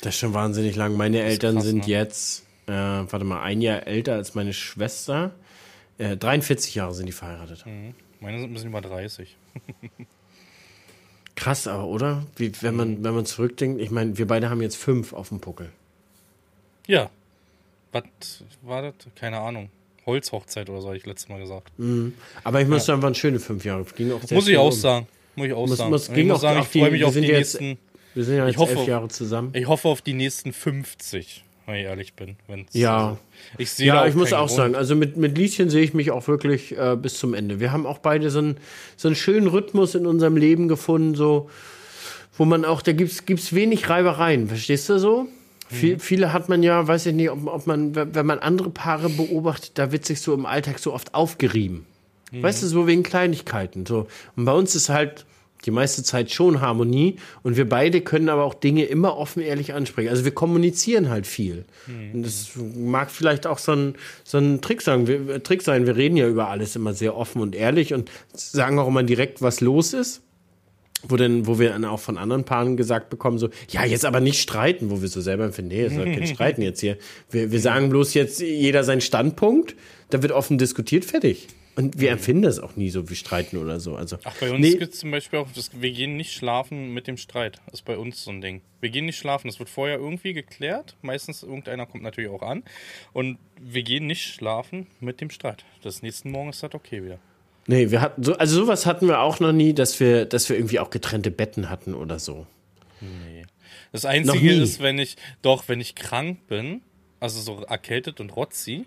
[0.00, 0.96] Das ist schon wahnsinnig lang.
[0.96, 1.92] Meine Eltern krass, sind ne?
[1.92, 5.34] jetzt, äh, warte mal, ein Jahr älter als meine Schwester.
[5.98, 7.64] Äh, 43 Jahre sind die verheiratet.
[8.20, 9.36] Meine sind ein bisschen über 30.
[11.34, 12.24] Krass, aber oder?
[12.36, 15.40] Wie, wenn man, wenn man zurückdenkt, ich meine, wir beide haben jetzt fünf auf dem
[15.40, 15.72] Puckel.
[16.86, 17.10] Ja.
[17.92, 18.94] Was war das?
[19.14, 19.70] Keine Ahnung.
[20.04, 21.72] Holzhochzeit oder so, habe ich letztes Mal gesagt.
[22.44, 23.84] Aber ich muss sagen, waren schöne fünf Jahre.
[23.96, 24.72] Ging auch Muss ich auch um.
[24.72, 25.06] sagen.
[25.34, 25.90] Muss ich auch Muss- sagen.
[25.90, 27.78] muss- ging ich muss auch sagen, ich freue mich auf die jetzt- nächsten.
[28.14, 29.50] Wir sind ja jetzt Ich hoffe- elf Jahre zusammen.
[29.54, 32.36] Ich hoffe auf die nächsten 50, wenn ich ehrlich bin.
[32.46, 33.18] Wenn's, Ja.
[33.58, 34.50] Ich sehe Ja, ich muss auch Grund.
[34.56, 37.60] sagen, also mit, mit Lieschen sehe ich mich auch wirklich äh, bis zum Ende.
[37.60, 38.56] Wir haben auch beide so einen,
[38.96, 41.50] so einen schönen Rhythmus in unserem Leben gefunden, so,
[42.38, 45.26] wo man auch, da gibt's gibt's wenig Reibereien, verstehst du so?
[45.76, 49.08] Viel, viele hat man ja, weiß ich nicht, ob, ob man, wenn man andere Paare
[49.08, 51.86] beobachtet, da wird sich so im Alltag so oft aufgerieben.
[52.32, 53.86] Weißt du, so wegen Kleinigkeiten.
[53.86, 54.08] So.
[54.34, 55.24] Und bei uns ist halt
[55.64, 59.74] die meiste Zeit schon Harmonie und wir beide können aber auch Dinge immer offen, ehrlich
[59.74, 60.10] ansprechen.
[60.10, 61.64] Also wir kommunizieren halt viel.
[62.12, 65.06] Und das mag vielleicht auch so ein, so ein Trick, sagen.
[65.06, 65.86] Wir, Trick sein.
[65.86, 69.42] Wir reden ja über alles immer sehr offen und ehrlich und sagen auch immer direkt,
[69.42, 70.22] was los ist.
[71.08, 74.20] Wo, denn, wo wir dann auch von anderen Paaren gesagt bekommen, so, ja, jetzt aber
[74.20, 76.96] nicht streiten, wo wir so selber empfinden, nee, es soll kein Streiten jetzt hier.
[77.30, 79.76] Wir, wir sagen bloß jetzt jeder seinen Standpunkt,
[80.10, 81.48] da wird offen diskutiert, fertig.
[81.76, 83.96] Und wir empfinden das auch nie so wie Streiten oder so.
[83.96, 86.94] Also, Ach, bei uns nee, gibt es zum Beispiel auch, das, wir gehen nicht schlafen
[86.94, 87.60] mit dem Streit.
[87.66, 88.62] Das ist bei uns so ein Ding.
[88.80, 90.96] Wir gehen nicht schlafen, das wird vorher irgendwie geklärt.
[91.02, 92.62] Meistens irgendeiner kommt natürlich auch an.
[93.12, 95.66] Und wir gehen nicht schlafen mit dem Streit.
[95.82, 97.18] Das nächsten Morgen ist das okay wieder.
[97.66, 100.56] Nee, wir hatten so, also sowas hatten wir auch noch nie, dass wir, dass wir
[100.56, 102.46] irgendwie auch getrennte Betten hatten oder so.
[103.92, 106.82] Das Noch Einzige ist, wenn ich, doch, wenn ich krank bin,
[107.20, 108.84] also so erkältet und rotzi,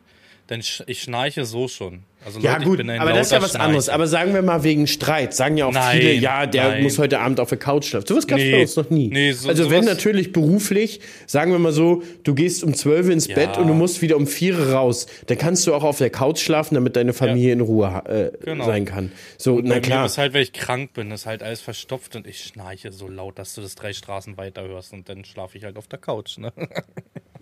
[0.63, 2.03] sch ich schnarche so schon.
[2.25, 3.87] Also Ja, Leute, gut, ich bin ein aber das ist ja was anderes.
[3.87, 5.33] Aber sagen wir mal wegen Streit.
[5.33, 6.83] Sagen ja auch Nein, viele, ja, der nein.
[6.83, 8.07] muss heute Abend auf der Couch schlafen.
[8.07, 8.51] Sowas gab es Nee.
[8.51, 9.07] bei uns noch nie.
[9.07, 13.27] Nee, so- also, wenn natürlich beruflich, sagen wir mal so, du gehst um 12 ins
[13.27, 13.35] Ja.
[13.35, 16.39] Bett und du musst wieder um 4 raus, dann kannst du auch auf der Couch
[16.39, 18.03] schlafen, damit deine Familie in Ruhe
[18.41, 18.65] äh, Genau.
[18.65, 19.13] sein kann.
[19.37, 20.05] So, Bei na mir klar.
[20.05, 23.39] ist halt, wenn ich krank bin, ist halt alles verstopft und ich schnarche so laut,
[23.39, 26.37] dass du das drei Straßen weiter hörst und dann schlafe ich halt auf der Couch.
[26.37, 26.51] Ne?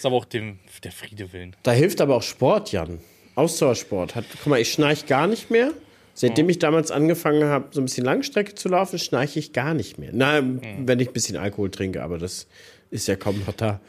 [0.00, 1.54] ist aber auch dem, der Friede willen.
[1.62, 3.00] Da hilft aber auch Sport, Jan.
[3.34, 4.14] Ausdauersport.
[4.14, 5.72] Hat, guck mal, ich schnarche gar nicht mehr.
[6.14, 9.98] Seitdem ich damals angefangen habe, so ein bisschen Langstrecke zu laufen, schnarche ich gar nicht
[9.98, 10.10] mehr.
[10.12, 12.46] Na, wenn ich ein bisschen Alkohol trinke, aber das
[12.90, 13.80] ist ja kaum noch da.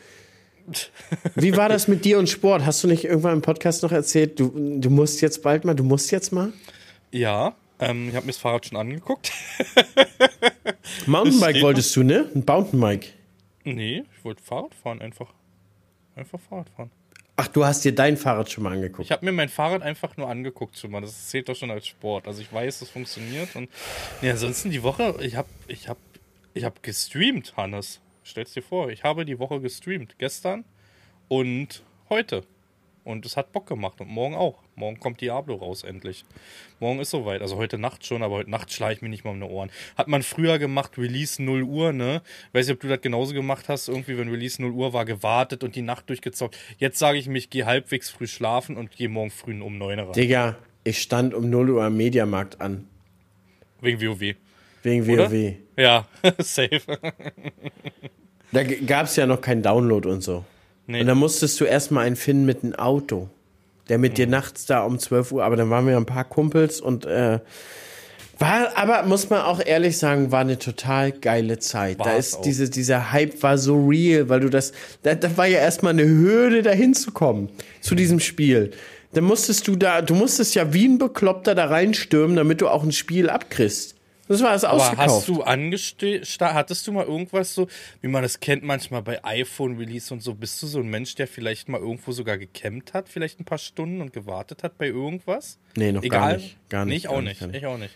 [1.36, 2.66] Wie war das mit dir und Sport?
[2.66, 5.84] Hast du nicht irgendwann im Podcast noch erzählt, du, du musst jetzt bald mal, du
[5.86, 6.52] musst jetzt mal?
[7.12, 9.32] Ja, ähm, ich habe mir das Fahrrad schon angeguckt.
[11.06, 12.30] Mountainbike wolltest du, ne?
[12.36, 13.14] Ein Mountainbike.
[13.64, 15.34] nee, ich wollte Fahrrad fahren einfach.
[16.22, 16.92] Einfach Fahrrad fahren.
[17.36, 19.06] Ach, du hast dir dein Fahrrad schon mal angeguckt.
[19.06, 21.02] Ich habe mir mein Fahrrad einfach nur angeguckt schon mal.
[21.02, 22.28] Das zählt doch schon als Sport.
[22.28, 23.56] Also ich weiß, das funktioniert.
[23.56, 23.70] Und
[24.22, 25.98] nee, ansonsten die Woche, ich habe ich hab,
[26.54, 28.00] ich hab gestreamt, Hannes.
[28.24, 30.20] Stell's dir vor, ich habe die Woche gestreamt.
[30.20, 30.64] Gestern
[31.28, 32.44] und heute.
[33.04, 34.00] Und es hat Bock gemacht.
[34.00, 34.61] Und morgen auch.
[34.82, 36.26] Morgen kommt Diablo raus, endlich.
[36.80, 37.44] Morgen ist soweit.
[37.44, 39.70] Also heute Nacht schon, aber heute Nacht schlage ich mir nicht mal um die Ohren.
[39.96, 42.24] Hat man früher gemacht, Release 0 Uhr, ne?
[42.52, 43.90] Weiß nicht, ob du das genauso gemacht hast.
[43.90, 46.58] Irgendwie, wenn Release 0 Uhr war, gewartet und die Nacht durchgezockt.
[46.80, 50.06] Jetzt sage ich mich, gehe halbwegs früh schlafen und gehe morgen früh um 9 Uhr
[50.06, 50.14] ran.
[50.14, 52.88] Digga, ich stand um 0 Uhr am Mediamarkt an.
[53.82, 54.36] Wegen WoW.
[54.82, 55.32] Wegen Oder?
[55.32, 55.54] WoW.
[55.78, 56.08] Ja,
[56.40, 56.82] safe.
[58.52, 60.44] Da gab es ja noch keinen Download und so.
[60.88, 61.02] Nee.
[61.02, 63.30] Und dann musstest du erstmal einen finden mit einem Auto,
[63.92, 66.80] der mit dir nachts da um 12 Uhr, aber dann waren wir ein paar Kumpels
[66.80, 67.40] und äh,
[68.40, 72.00] war, aber muss man auch ehrlich sagen, war eine total geile Zeit.
[72.00, 72.42] da War's ist auch.
[72.42, 74.72] diese, dieser Hype war so real, weil du das,
[75.04, 77.50] da, da war ja erstmal eine Hürde, da hinzukommen,
[77.82, 78.72] zu diesem Spiel.
[79.12, 82.84] Dann musstest du da, du musstest ja wie ein Bekloppter da reinstürmen, damit du auch
[82.84, 83.96] ein Spiel abkriegst.
[84.32, 87.68] Das war es Aber hast du angeste hattest du mal irgendwas so,
[88.02, 91.28] wie man das kennt manchmal bei iPhone-Release und so, bist du so ein Mensch, der
[91.28, 95.58] vielleicht mal irgendwo sogar gecampt hat, vielleicht ein paar Stunden und gewartet hat bei irgendwas?
[95.76, 96.58] Nee, noch gar nicht.
[96.70, 97.56] Gar nicht, ich gar auch nicht, nicht.
[97.56, 97.94] Ich auch nicht.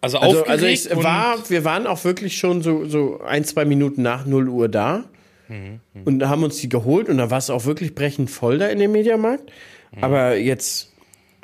[0.00, 4.02] Also, Also, also ich war, wir waren auch wirklich schon so, so ein, zwei Minuten
[4.02, 5.04] nach 0 Uhr da
[5.52, 8.68] Mhm, und haben uns die geholt und da war es auch wirklich brechend voll da
[8.68, 9.50] in dem Mediamarkt.
[9.94, 10.04] Mhm.
[10.04, 10.91] Aber jetzt,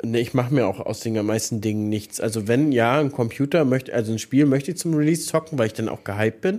[0.03, 2.19] ne, ich mache mir auch aus den meisten Dingen nichts.
[2.19, 5.67] Also wenn, ja, ein Computer möchte, also ein Spiel möchte ich zum Release zocken, weil
[5.67, 6.55] ich dann auch gehypt bin.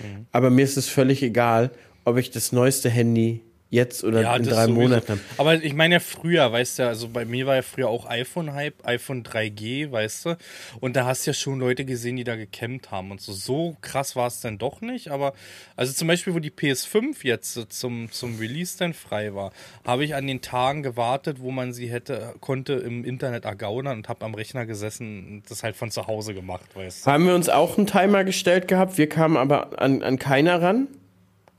[0.00, 0.26] Mhm.
[0.32, 1.70] Aber mir ist es völlig egal,
[2.04, 3.40] ob ich das neueste Handy
[3.72, 4.80] Jetzt oder Ja, in drei sowieso.
[4.80, 5.20] Monaten.
[5.38, 8.86] Aber ich meine ja früher, weißt du, also bei mir war ja früher auch iPhone-Hype,
[8.86, 10.36] iPhone 3G, weißt du.
[10.80, 13.32] Und da hast du ja schon Leute gesehen, die da gecampt haben und so.
[13.32, 15.08] So krass war es dann doch nicht.
[15.08, 15.32] Aber
[15.74, 19.52] also zum Beispiel, wo die PS5 jetzt zum, zum Release dann frei war,
[19.86, 24.08] habe ich an den Tagen gewartet, wo man sie hätte, konnte im Internet ergaunern und
[24.10, 27.10] habe am Rechner gesessen und das halt von zu Hause gemacht, weißt du.
[27.10, 30.88] Haben wir uns auch einen Timer gestellt gehabt, wir kamen aber an, an keiner ran.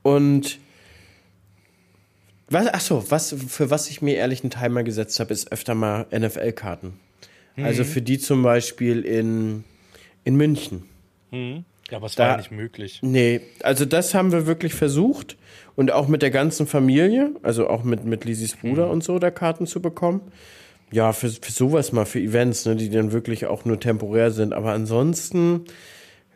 [0.03, 0.59] Und
[2.53, 5.75] was, ach so, was, für was ich mir ehrlich einen Timer gesetzt habe, ist öfter
[5.75, 6.93] mal NFL-Karten.
[7.57, 9.63] Also für die zum Beispiel in,
[10.23, 10.83] in München.
[11.31, 12.99] Ja, aber es Da- war nicht möglich.
[13.03, 15.37] Nee, also das haben wir wirklich versucht
[15.75, 19.29] und auch mit der ganzen Familie, also auch mit, mit Lisis Bruder und so, da
[19.31, 20.21] Karten zu bekommen.
[20.91, 24.53] Ja, für, für sowas mal, für Events, ne, die dann wirklich auch nur temporär sind.
[24.53, 25.65] Aber ansonsten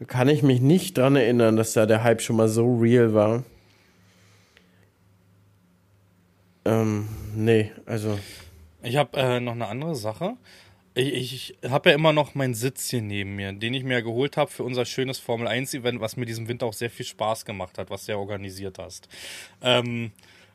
[0.07, 3.43] kann ich mich nicht dran erinnern, dass da der Hype schon mal so real war.
[6.67, 8.19] Ähm, nee, also.
[8.83, 10.35] Ich habe äh, noch eine andere Sache.
[10.95, 14.35] Ich, ich habe ja immer noch meinen Sitz hier neben mir, den ich mir geholt
[14.35, 17.77] habe für unser schönes Formel 1-Event, was mir diesem Winter auch sehr viel Spaß gemacht
[17.77, 19.07] hat, was du ja organisiert hast.
[19.61, 20.11] Ähm,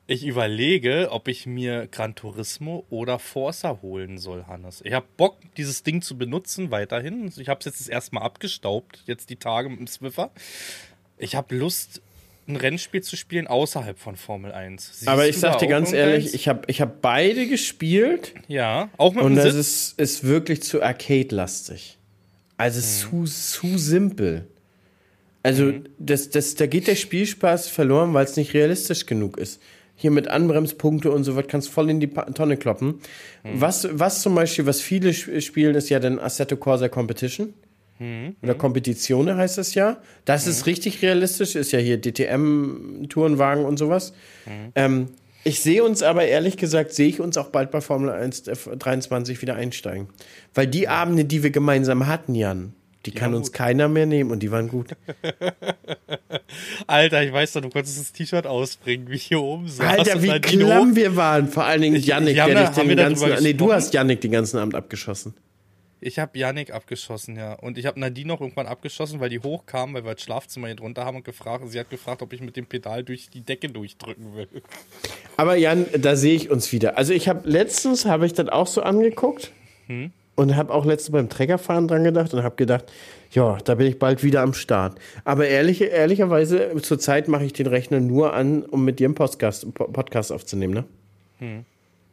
[0.07, 4.83] ich überlege, ob ich mir Gran Turismo oder Forza holen soll, Hannes.
[4.85, 7.33] Ich habe Bock, dieses Ding zu benutzen weiterhin.
[7.37, 10.31] Ich habe es jetzt das erste Mal abgestaubt, jetzt die Tage mit dem Swiffer.
[11.17, 12.03] Ich habe Lust,
[12.49, 14.99] ein Rennspiel zu spielen außerhalb von Formel 1.
[15.01, 18.35] Siehst Aber ich sag dir ganz ehrlich, ich habe ich hab beide gespielt.
[18.49, 19.55] ja, auch mit Und das Sitz.
[19.55, 21.99] ist, ist wirklich zu arcade-lastig.
[22.57, 24.47] Also zu, zu simpel.
[25.43, 29.61] Also das, das, da geht der Spielspaß verloren, weil es nicht realistisch genug ist.
[29.97, 33.01] Hier mit Anbremspunkte und so was kannst voll in die Tonne kloppen.
[33.45, 37.55] Was, was zum Beispiel, was viele sp- spielen, ist ja dann Assetto Corsa Competition.
[38.43, 39.99] Oder Kompetitionen heißt das ja.
[40.25, 44.13] Das ist richtig realistisch, ist ja hier DTM-Tourenwagen und sowas.
[44.75, 45.09] Ähm,
[45.45, 48.57] ich sehe uns aber ehrlich gesagt, sehe ich uns auch bald bei Formel 1 äh,
[48.77, 50.09] 23 wieder einsteigen.
[50.55, 52.75] Weil die Abende, die wir gemeinsam hatten, Jan,
[53.07, 53.55] die kann waren uns gut.
[53.59, 54.91] keiner mehr nehmen und die waren gut.
[56.87, 59.99] Alter, ich weiß doch, du konntest das T-Shirt ausbringen, wie ich hier oben saß.
[59.99, 61.49] Alter, wie dann Dino- klamm wir waren.
[61.49, 63.43] Vor allen Dingen Ich- Yannick, der da- dich den ganzen...
[63.43, 65.35] Nee, du hast Yannick den ganzen Abend abgeschossen.
[66.05, 67.55] Ich habe Yannick abgeschossen, ja.
[67.55, 70.75] Und ich habe Nadine noch irgendwann abgeschossen, weil die hochkam, weil wir das Schlafzimmer hier
[70.77, 73.69] drunter haben und gefragt, sie hat gefragt, ob ich mit dem Pedal durch die Decke
[73.69, 74.49] durchdrücken will.
[75.37, 76.99] Aber Jan, da sehe ich uns wieder.
[76.99, 79.53] Also ich habe letztens, habe ich das auch so angeguckt
[80.35, 82.91] und habe auch letztens beim Treckerfahren dran gedacht und habe gedacht,
[83.31, 84.99] ja, da bin ich bald wieder am Start.
[85.25, 89.73] Aber ehrlich, ehrlicherweise, zurzeit mache ich den Rechner nur an, um mit dir einen Podcast,
[89.73, 90.85] Po- Podcast aufzunehmen,
[91.41, 91.65] ne?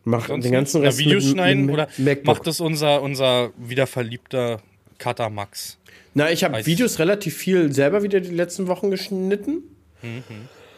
[0.06, 2.26] Mach Sonst den ganzen Rest Videos mit, schneiden mit, oder MacBook.
[2.26, 4.62] macht das unser, unser wieder verliebter
[4.98, 5.78] Cutter Max?
[6.14, 9.64] Na, ich habe Videos relativ viel selber wieder die letzten Wochen geschnitten.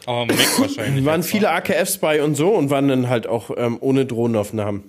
[0.05, 1.05] Aber Mac wahrscheinlich.
[1.05, 1.55] waren viele wa?
[1.55, 4.83] AKFs bei und so und waren dann halt auch ähm, ohne Drohnenaufnahmen.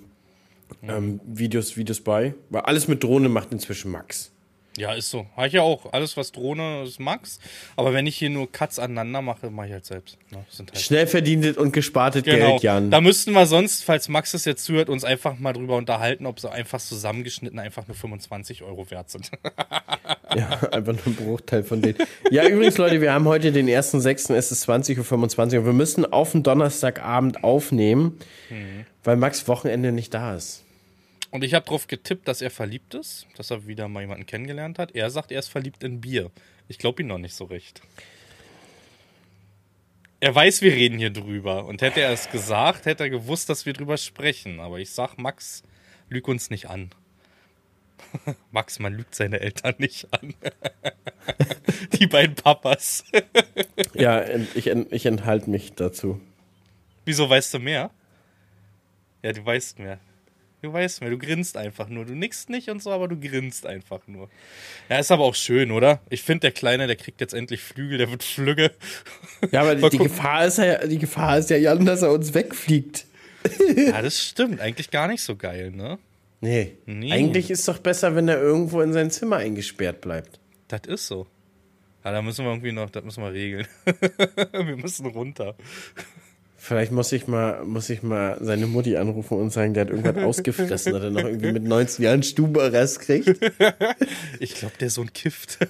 [0.87, 2.33] Ähm, Videos, Videos bei.
[2.49, 4.32] Weil alles mit Drohne macht inzwischen Max.
[4.75, 5.27] Ja, ist so.
[5.35, 5.93] Habe ich ja auch.
[5.93, 7.39] Alles, was Drohne ist, Max.
[7.75, 10.17] Aber wenn ich hier nur Cuts aneinander mache, mache ich halt selbst.
[10.31, 10.39] Ne?
[10.57, 12.51] Halt Schnell verdientes und gespartes Genau.
[12.51, 12.89] Geld, Jan.
[12.89, 16.39] Da müssten wir sonst, falls Max es jetzt zuhört, uns einfach mal drüber unterhalten, ob
[16.39, 19.29] so einfach zusammengeschnitten einfach nur 25 Euro wert sind.
[20.35, 21.95] Ja, einfach nur ein Bruchteil von denen.
[22.31, 26.11] Ja, übrigens, Leute, wir haben heute den 1.6., es ist 20.25 Uhr und wir müssen
[26.11, 28.17] auf den Donnerstagabend aufnehmen,
[28.49, 28.85] Mhm.
[29.03, 30.62] weil Max Wochenende nicht da ist.
[31.33, 34.77] Und ich habe darauf getippt, dass er verliebt ist, dass er wieder mal jemanden kennengelernt
[34.77, 34.93] hat.
[34.93, 36.29] Er sagt, er ist verliebt in Bier.
[36.67, 37.81] Ich glaube ihn noch nicht so recht.
[40.19, 41.65] Er weiß, wir reden hier drüber.
[41.65, 44.59] Und hätte er es gesagt, hätte er gewusst, dass wir drüber sprechen.
[44.59, 45.63] Aber ich sag, Max,
[46.07, 46.91] lüg uns nicht an.
[48.51, 50.35] Max, man lügt seine Eltern nicht an.
[51.99, 53.05] Die beiden Papas.
[53.95, 54.23] Ja,
[54.53, 56.21] ich, ich enthalte mich dazu.
[57.05, 57.89] Wieso weißt du mehr?
[59.23, 59.99] Ja, du weißt mehr.
[60.63, 62.05] Du weißt mehr, du grinst einfach nur.
[62.05, 64.29] Du nickst nicht und so, aber du grinst einfach nur.
[64.87, 65.99] Ja, ist aber auch schön, oder?
[66.09, 68.71] Ich finde, der Kleine, der kriegt jetzt endlich Flügel, der wird Flügge.
[69.51, 69.97] Ja, aber die.
[69.97, 73.05] Gefahr, ist ja, die Gefahr ist ja, Jan, dass er uns wegfliegt.
[73.75, 74.61] Ja, das stimmt.
[74.61, 75.99] Eigentlich gar nicht so geil, ne?
[76.39, 76.77] Nee.
[76.85, 77.11] Nee.
[77.11, 80.39] Eigentlich ist doch besser, wenn er irgendwo in sein Zimmer eingesperrt bleibt.
[80.69, 81.27] Das ist so.
[82.05, 83.67] Ja, da müssen wir irgendwie noch, das müssen wir regeln.
[84.53, 85.55] wir müssen runter.
[86.65, 90.15] Vielleicht muss ich mal, muss ich mal seine Mutti anrufen und sagen, der hat irgendwas
[90.23, 93.27] ausgefressen, dass er noch irgendwie mit 19 Jahren Stubenarrest kriegt.
[94.39, 95.59] Ich glaube, der Sohn kifft.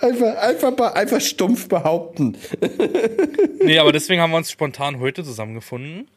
[0.00, 2.36] Einfach, einfach, einfach stumpf behaupten.
[3.64, 6.08] nee, aber deswegen haben wir uns spontan heute zusammengefunden.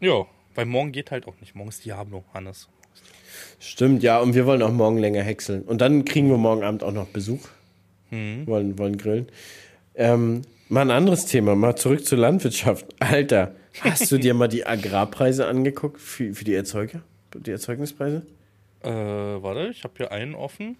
[0.00, 1.54] Ja, weil morgen geht halt auch nicht.
[1.54, 2.68] Morgen ist Diablo, Hannes.
[3.58, 5.62] Stimmt, ja, und wir wollen auch morgen länger häckseln.
[5.62, 7.48] Und dann kriegen wir morgen Abend auch noch Besuch.
[8.10, 9.28] Wollen, wollen grillen.
[9.94, 12.86] Ähm, mal ein anderes Thema, mal zurück zur Landwirtschaft.
[13.00, 17.02] Alter, hast du dir mal die Agrarpreise angeguckt für, für die Erzeuger?
[17.34, 18.26] Die Erzeugnispreise?
[18.82, 20.76] Äh, warte, ich habe hier einen offen.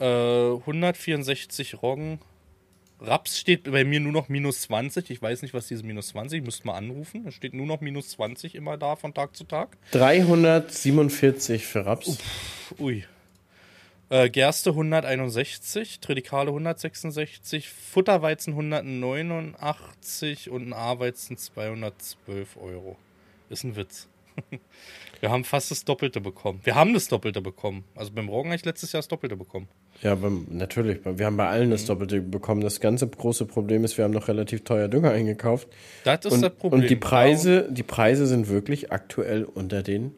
[0.00, 2.20] Äh, 164 Roggen.
[3.00, 5.10] Raps steht bei mir nur noch minus 20.
[5.10, 7.26] Ich weiß nicht, was dieses minus 20, ich müsste mal anrufen.
[7.28, 9.76] Es steht nur noch minus 20 immer da von Tag zu Tag.
[9.92, 12.18] 347 für Raps.
[12.78, 13.04] Ui.
[14.10, 22.96] Äh, Gerste 161, Tritikale 166, Futterweizen 189 und ein A-Weizen 212 Euro.
[23.50, 24.08] Ist ein Witz.
[25.20, 26.60] Wir haben fast das Doppelte bekommen.
[26.62, 27.84] Wir haben das Doppelte bekommen.
[27.96, 29.68] Also beim Roggen habe ich letztes Jahr das Doppelte bekommen.
[30.00, 31.00] Ja, beim, natürlich.
[31.04, 32.60] Wir haben bei allen das Doppelte bekommen.
[32.60, 35.68] Das ganze große Problem ist, wir haben noch relativ teuer Dünger eingekauft.
[36.04, 36.82] Das ist und, das Problem.
[36.82, 40.14] Und die Preise, die Preise sind wirklich aktuell unter den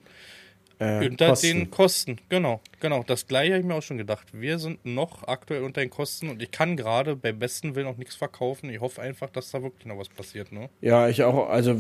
[0.81, 1.47] äh, Unter Kosten.
[1.47, 3.05] den Kosten, genau, genau.
[3.07, 4.29] Das gleiche habe ich mir auch schon gedacht.
[4.33, 7.99] Wir sind noch aktuell unter den Kosten und ich kann gerade bei besten Willen auch
[7.99, 8.71] nichts verkaufen.
[8.71, 10.71] Ich hoffe einfach, dass da wirklich noch was passiert, ne?
[10.81, 11.51] Ja, ich auch.
[11.51, 11.77] Also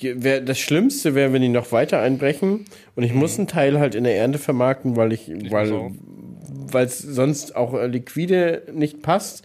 [0.00, 2.64] wär, das Schlimmste wäre, wenn die noch weiter einbrechen
[2.94, 6.98] und ich muss einen Teil halt in der Ernte vermarkten, weil ich, muss weil es
[6.98, 9.44] sonst auch äh, liquide nicht passt.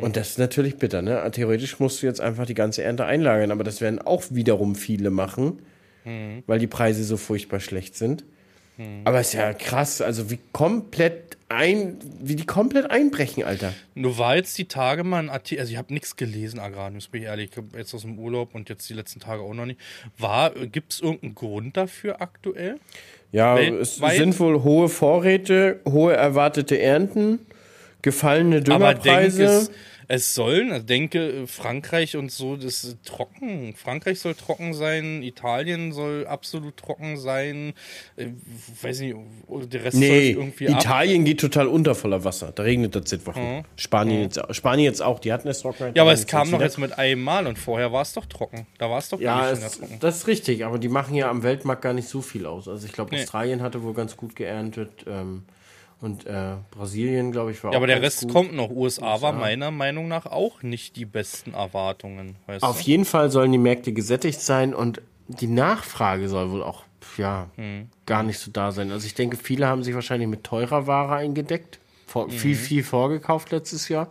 [0.00, 1.28] Und das ist natürlich bitter, ne?
[1.32, 5.10] Theoretisch musst du jetzt einfach die ganze Ernte einlagern, aber das werden auch wiederum viele
[5.10, 5.60] machen,
[6.46, 8.24] weil die Preise so furchtbar schlecht sind.
[9.04, 13.74] Aber ist ja krass, also wie komplett ein, wie die komplett einbrechen, Alter.
[13.94, 17.22] Nur war jetzt die Tage mal ein Artikel, also ich habe nichts gelesen, Agrarnews, bin
[17.22, 19.78] ich ehrlich, ich jetzt aus dem Urlaub und jetzt die letzten Tage auch noch nicht.
[20.18, 22.76] War, gibt es irgendeinen Grund dafür aktuell?
[23.30, 24.12] Ja, Weltweit?
[24.12, 27.40] es sind wohl hohe Vorräte, hohe erwartete Ernten,
[28.00, 29.44] gefallene Aber denk, Düngerpreise.
[29.44, 29.70] es,
[30.08, 33.74] es sollen, also denke, Frankreich und so, das ist trocken.
[33.76, 37.74] Frankreich soll trocken sein, Italien soll absolut trocken sein.
[38.16, 38.28] Äh,
[38.82, 39.16] weiß nicht,
[39.72, 40.80] der Rest Nee, irgendwie ab.
[40.80, 42.52] Italien geht total unter voller Wasser.
[42.54, 43.64] Da regnet das seit Wochen.
[43.76, 45.92] Spanien, jetzt, auch- Spanien jetzt auch, die hatten es trocken.
[45.94, 48.66] Ja, aber es kam noch jetzt mit einmal und vorher war es doch trocken.
[48.78, 49.96] Da war es doch Ja, es, trocken.
[50.00, 52.68] das ist richtig, aber die machen ja am Weltmarkt gar nicht so viel aus.
[52.68, 53.22] Also ich glaube, Nee.
[53.22, 55.44] Australien hatte wohl ganz gut geerntet ähm,
[56.02, 58.32] und äh, Brasilien, glaube ich, war Ja, auch aber der Rest gut.
[58.32, 58.68] kommt noch.
[58.70, 62.36] USA, war meiner Meinung nach auch nicht die besten Erwartungen.
[62.46, 62.86] Weißt Auf du?
[62.90, 66.82] jeden Fall sollen die Märkte gesättigt sein und die Nachfrage soll wohl auch
[67.16, 67.88] ja, Hm.
[68.06, 68.90] gar nicht so da sein.
[68.90, 72.30] Also ich denke, viele haben sich wahrscheinlich mit teurer Ware eingedeckt, vor, Mhm.
[72.30, 74.08] viel, viel vorgekauft letztes Jahr.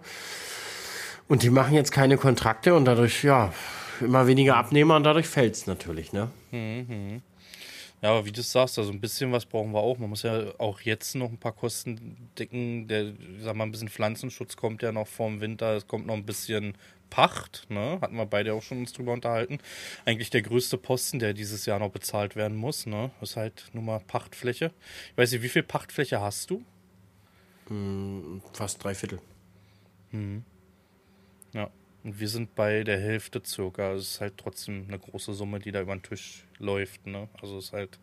[1.28, 3.54] Und die machen jetzt keine Kontrakte und dadurch, ja,
[4.02, 6.30] immer weniger Abnehmer und dadurch fällt es natürlich, ne?
[8.02, 10.00] Ja, aber wie du sagst, also ein bisschen was brauchen wir auch.
[10.00, 12.88] Man muss ja auch jetzt noch ein paar Kosten decken.
[12.88, 15.76] Der, ich sag mal, ein bisschen Pflanzenschutz kommt ja noch vorm Winter.
[15.76, 16.76] Es kommt noch ein bisschen
[17.12, 18.00] Pacht, ne?
[18.02, 19.60] Hatten wir beide auch schon uns drüber unterhalten.
[20.06, 23.12] Eigentlich der größte Posten, der dieses Jahr noch bezahlt werden muss, ne?
[23.22, 24.72] Ist halt nur mal Pachtfläche.
[25.12, 26.64] Ich weiß nicht, wie viel Pachtfläche hast du?
[28.54, 29.20] Fast drei Viertel.
[30.12, 30.20] Ja.
[32.04, 33.94] Und wir sind bei der Hälfte circa.
[33.94, 37.28] Es ist halt trotzdem eine große Summe, die da über den Tisch läuft, ne?
[37.42, 38.00] Also es ist halt.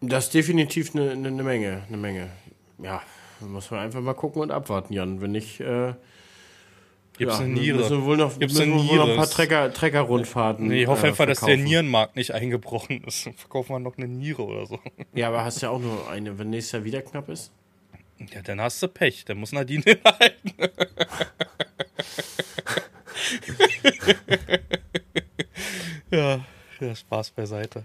[0.00, 2.30] Das ist definitiv eine, eine, eine Menge, eine Menge.
[2.82, 3.02] Ja,
[3.40, 5.20] da muss man einfach mal gucken und abwarten, Jan.
[5.20, 5.94] Wenn nicht, äh,
[7.18, 7.78] Gibt's ja, eine Niere?
[7.78, 11.06] müssen wir wohl noch, Gibt's müssen wohl noch ein paar Trecker, Trecker-Rundfahrten Nee, ich hoffe
[11.06, 11.64] äh, einfach, dass der verkaufen.
[11.64, 13.26] Nierenmarkt nicht eingebrochen ist.
[13.26, 14.78] Dann Verkaufen wir noch eine Niere oder so.
[15.14, 17.50] Ja, aber hast ja auch nur eine, wenn nächstes Jahr wieder knapp ist.
[18.34, 19.24] Ja, dann hast du Pech.
[19.24, 20.52] Dann muss Nadine halten.
[26.10, 26.44] ja,
[26.80, 27.84] ja, Spaß beiseite.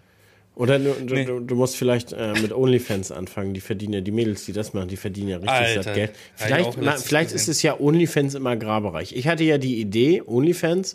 [0.56, 1.26] Oder du, du, Nee.
[1.26, 3.56] du, musst vielleicht äh, mit OnlyFans anfangen.
[3.56, 6.12] Die verdienen ja, die Mädels, die das machen, die verdienen ja richtig Alter, satt Geld.
[6.36, 9.16] Vielleicht, na, vielleicht ist es ja OnlyFans im Agrarbereich.
[9.16, 10.94] Ich hatte ja die Idee, OnlyFans,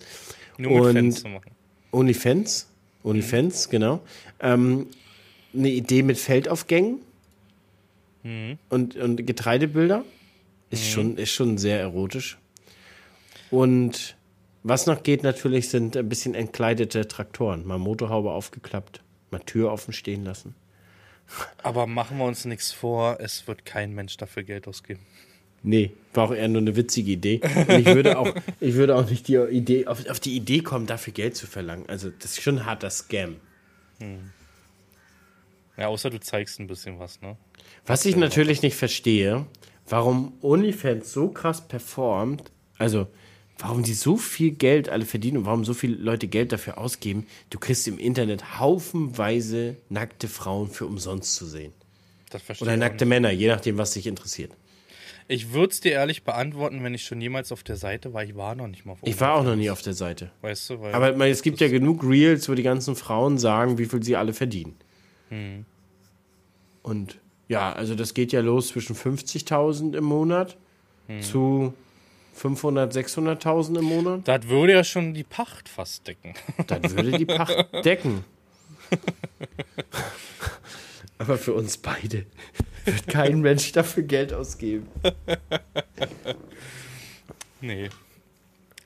[0.59, 1.51] Nur Und- Fans zu machen.
[1.91, 2.69] OnlyFans,
[3.03, 4.01] OnlyFans, genau.
[4.41, 4.87] Ähm,
[5.55, 7.01] eine Idee mit Feldaufgängen
[8.69, 10.05] und, und Getreidebilder.
[10.71, 12.39] Ist, schon, ist schon sehr erotisch.
[13.51, 14.17] Und
[14.63, 17.67] was noch geht natürlich, sind ein bisschen entkleidete Traktoren.
[17.67, 20.55] Mal Motorhaube aufgeklappt, mal Tür offen stehen lassen.
[21.63, 25.01] Aber machen wir uns nichts vor, es wird kein Mensch dafür Geld ausgeben.
[25.63, 27.41] Nee, war auch eher nur eine witzige Idee.
[27.43, 30.87] Und ich würde auch, ich würde auch nicht die Idee, auf, auf die Idee kommen,
[30.87, 31.85] dafür Geld zu verlangen.
[31.89, 33.37] Also, das ist schon ein harter Scam.
[35.79, 37.37] Ja, außer du zeigst ein bisschen was, ne?
[37.87, 39.47] Was ich natürlich nicht verstehe,
[39.89, 43.07] warum OnlyFans so krass performt, also
[43.59, 47.27] warum die so viel Geld alle verdienen und warum so viele Leute Geld dafür ausgeben.
[47.51, 51.73] Du kriegst im Internet haufenweise nackte Frauen für umsonst zu sehen.
[52.31, 54.53] Das verstehe Oder ich nackte Männer, je nachdem, was dich interessiert.
[55.31, 58.25] Ich würde es dir ehrlich beantworten, wenn ich schon jemals auf der Seite war.
[58.25, 60.31] Ich war noch nicht mal auf Ich war auch noch nie auf der Seite.
[60.41, 63.39] Weißt du, weil Aber ich meine, es gibt ja genug Reels, wo die ganzen Frauen
[63.39, 64.77] sagen, wie viel sie alle verdienen.
[66.83, 67.19] Und
[67.49, 70.57] ja, also das geht ja los zwischen 50.000 im Monat
[71.21, 71.73] zu
[72.35, 74.29] 500, 600.000 im Monat.
[74.29, 76.35] Das würde ja schon die Pacht fast decken.
[76.67, 78.25] Das würde die Pacht decken.
[81.19, 82.27] Aber für uns beide
[82.85, 84.89] wird kein Mensch dafür Geld ausgeben.
[87.61, 87.89] Nee.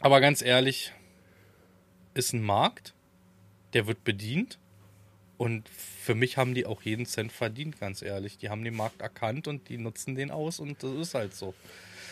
[0.00, 0.92] Aber ganz ehrlich,
[2.14, 2.94] ist ein Markt,
[3.74, 4.58] der wird bedient.
[5.42, 8.38] Und für mich haben die auch jeden Cent verdient, ganz ehrlich.
[8.38, 11.52] Die haben den Markt erkannt und die nutzen den aus und das ist halt so.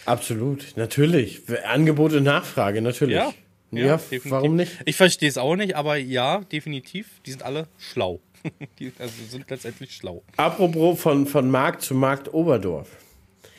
[0.04, 1.42] Absolut, natürlich.
[1.64, 3.14] Angebot und Nachfrage, natürlich.
[3.16, 3.32] Ja,
[3.70, 4.30] Ja, definitiv.
[4.32, 4.72] warum nicht?
[4.84, 7.06] Ich verstehe es auch nicht, aber ja, definitiv.
[7.24, 8.18] Die sind alle schlau.
[8.80, 10.24] die also sind letztendlich schlau.
[10.36, 12.88] Apropos von, von Markt zu Markt Oberdorf.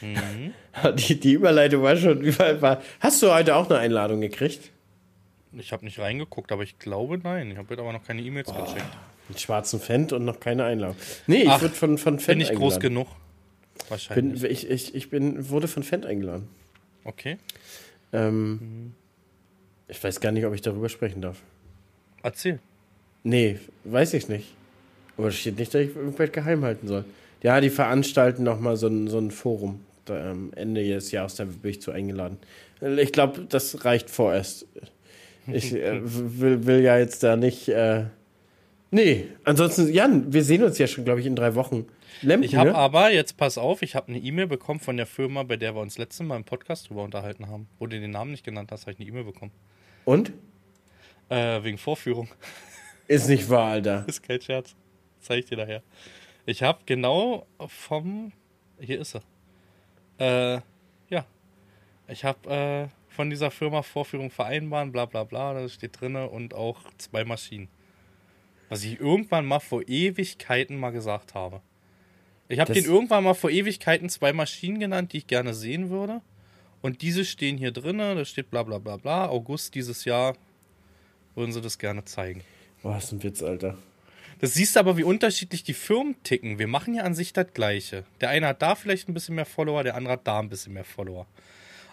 [0.02, 0.54] Mhm.
[0.96, 2.62] Die, die Überleitung war schon überall.
[2.62, 2.82] War.
[3.00, 4.72] Hast du heute auch eine Einladung gekriegt?
[5.54, 7.52] Ich habe nicht reingeguckt, aber ich glaube nein.
[7.52, 8.54] Ich habe jetzt aber noch keine E-Mails Oh.
[8.54, 8.86] gecheckt.
[9.32, 10.96] Einen schwarzen Fendt und noch keine Einladung.
[11.28, 13.06] Nee, ich Ach, wurde von, von Fendt Bin ich groß eingeladen.
[13.06, 13.08] genug?
[13.90, 14.42] Wahrscheinlich.
[14.42, 16.48] Bin, ich, ich, ich bin, wurde von Fendt eingeladen.
[17.04, 17.38] okay.
[18.14, 18.94] Ähm,
[19.88, 21.38] Ich weiß gar nicht, ob ich darüber sprechen darf.
[22.24, 22.60] Erzähl.
[23.24, 24.54] Nee, weiß ich nicht.
[25.18, 27.06] Aber es steht nicht, dass ich irgendwas geheim halten soll.
[27.44, 29.82] Ja, die veranstalten nochmal so ein, so ein Forum.
[30.06, 32.38] Da, am Ende des Jahres, da bin ich zu eingeladen.
[32.98, 34.66] Ich glaube, das reicht vorerst.
[35.48, 37.70] Ich äh, will, will ja jetzt da nicht.
[37.70, 38.06] Äh
[38.92, 41.88] nee, ansonsten, Jan, wir sehen uns ja schon, glaube ich, in drei Wochen.
[42.22, 42.76] Lemken, Ich habe ne?
[42.76, 45.82] aber, jetzt pass auf, ich habe eine E-Mail bekommen von der Firma, bei der wir
[45.82, 47.68] uns letztes Mal im Podcast drüber unterhalten haben.
[47.80, 49.52] Wo du den Namen nicht genannt hast, habe ich eine E-Mail bekommen.
[50.06, 50.32] Und?
[51.30, 52.28] Äh, wegen Vorführung.
[53.08, 54.06] Ist nicht wahr, Alter.
[54.08, 54.76] ist kein Scherz.
[55.20, 55.84] Zeig ich dir nachher.
[56.46, 58.32] Ich habe genau vom.
[58.80, 60.56] Hier ist er.
[60.56, 60.62] Äh,
[61.10, 61.26] ja.
[62.08, 66.54] Ich habe äh, von dieser Firma Vorführung vereinbaren, bla bla bla, das steht drinne und
[66.54, 67.68] auch zwei Maschinen.
[68.72, 71.62] Was ich irgendwann mal vor Ewigkeiten mal gesagt habe.
[72.48, 76.22] Ich habe den irgendwann mal vor Ewigkeiten zwei Maschinen genannt, die ich gerne sehen würde.
[76.82, 79.28] Und diese stehen hier drinne, da steht bla bla bla bla.
[79.28, 80.38] August dieses Jahr
[81.36, 82.46] würden sie das gerne zeigen.
[82.82, 83.78] Boah, ist ein Witz, Alter.
[84.40, 86.58] Das siehst du aber, wie unterschiedlich die Firmen ticken.
[86.58, 88.06] Wir machen ja an sich das Gleiche.
[88.22, 90.72] Der eine hat da vielleicht ein bisschen mehr Follower, der andere hat da ein bisschen
[90.72, 91.28] mehr Follower.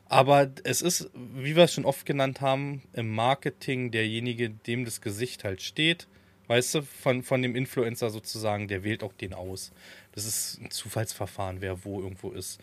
[0.06, 5.00] Aber es ist, wie wir es schon oft genannt haben, im Marketing derjenige, dem das
[5.00, 6.06] Gesicht halt steht.
[6.48, 9.70] Weißt du, von, von dem Influencer sozusagen, der wählt auch den aus.
[10.12, 12.58] Das ist ein Zufallsverfahren, wer wo irgendwo ist.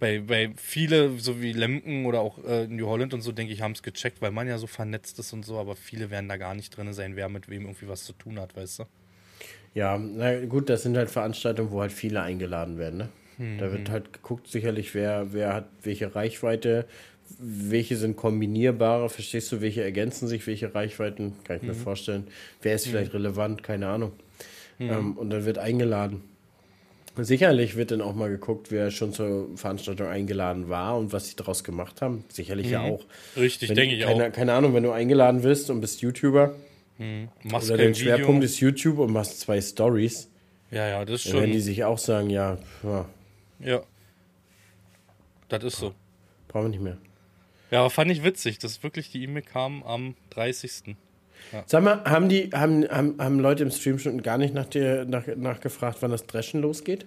[0.00, 3.60] Bei, bei viele, so wie Lemken oder auch äh, New Holland und so, denke ich,
[3.60, 6.36] haben es gecheckt, weil man ja so vernetzt ist und so, aber viele werden da
[6.36, 8.84] gar nicht drin sein, wer mit wem irgendwie was zu tun hat, weißt du?
[9.74, 12.96] Ja, na gut, das sind halt Veranstaltungen, wo halt viele eingeladen werden.
[12.98, 13.08] Ne?
[13.58, 13.72] Da Mhm.
[13.72, 16.88] wird halt geguckt, sicherlich, wer, wer hat welche Reichweite,
[17.38, 21.76] welche sind kombinierbare, verstehst du, welche ergänzen sich, welche Reichweiten, kann ich mir Mhm.
[21.78, 22.26] vorstellen.
[22.62, 24.12] Wer ist vielleicht relevant, keine Ahnung.
[24.80, 26.22] Ähm, und dann wird eingeladen.
[27.20, 31.34] Sicherlich wird dann auch mal geguckt, wer schon zur Veranstaltung eingeladen war und was sie
[31.36, 32.22] daraus gemacht haben.
[32.28, 33.04] Sicherlich ja auch.
[33.34, 33.40] Mhm.
[33.42, 34.32] Richtig, Wenn- denke ich keine, auch.
[34.32, 36.54] Keine Ahnung, wenn du eingeladen bist und bist YouTuber
[37.44, 40.28] Machst oder dein Schwerpunkt ist YouTube und machst zwei Stories,
[40.70, 41.62] Ja, ja, das ist dann werden die schon.
[41.64, 43.06] sich auch sagen, ja, ja
[43.60, 43.82] Ja.
[45.48, 45.94] Das ist so.
[46.48, 46.98] brauchen wir nicht mehr.
[47.70, 50.96] Ja, aber fand ich witzig, dass wirklich die E-Mail kam am 30.
[51.66, 55.04] Sag mal, haben die, haben, haben, haben Leute im Stream schon gar nicht nach dir
[55.04, 57.06] nach, nachgefragt, wann das Dreschen losgeht?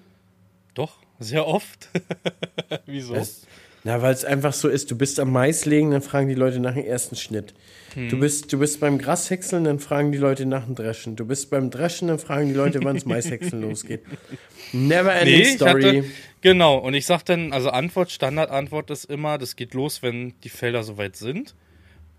[0.73, 1.89] Doch, sehr oft.
[2.85, 3.13] Wieso?
[3.13, 3.41] Das,
[3.83, 6.59] na, weil es einfach so ist, du bist am Mais legen, dann fragen die Leute
[6.59, 7.53] nach dem ersten Schnitt.
[7.95, 8.09] Hm.
[8.09, 11.15] Du, bist, du bist beim Grashäckseln, dann fragen die Leute nach dem Dreschen.
[11.15, 14.03] Du bist beim Dreschen, dann fragen die Leute, wann das Maishäckseln losgeht.
[14.71, 15.83] Never ending Nee, ich story.
[15.83, 16.03] hatte,
[16.41, 20.49] genau, und ich sag dann, also Antwort, Standardantwort ist immer, das geht los, wenn die
[20.49, 21.55] Felder soweit sind.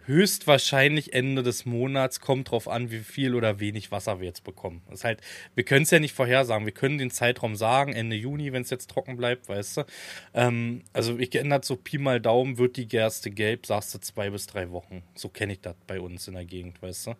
[0.07, 4.83] Höchstwahrscheinlich Ende des Monats, kommt drauf an, wie viel oder wenig Wasser wir jetzt bekommen.
[4.89, 5.21] Das ist halt,
[5.55, 6.67] wir können es ja nicht vorhersagen.
[6.67, 9.83] Wir können den Zeitraum sagen, Ende Juni, wenn es jetzt trocken bleibt, weißt du.
[10.35, 14.31] Ähm, also ich geändert so Pi mal Daumen, wird die Gerste gelb, sagst du zwei
[14.31, 15.03] bis drei Wochen.
[15.15, 17.15] So kenne ich das bei uns in der Gegend, weißt du.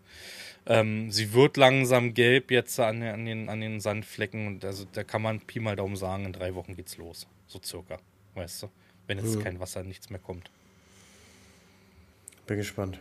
[0.67, 4.85] Ähm, sie wird langsam gelb jetzt an, den- an, den, an den Sandflecken und also
[4.93, 7.27] da kann man Pi mal Daumen sagen, in drei Wochen geht's los.
[7.47, 7.99] So circa,
[8.35, 8.69] weißt du.
[9.09, 10.51] Wenn jetzt kein Wasser, nichts mehr kommt.
[12.53, 12.99] Bin gespannt.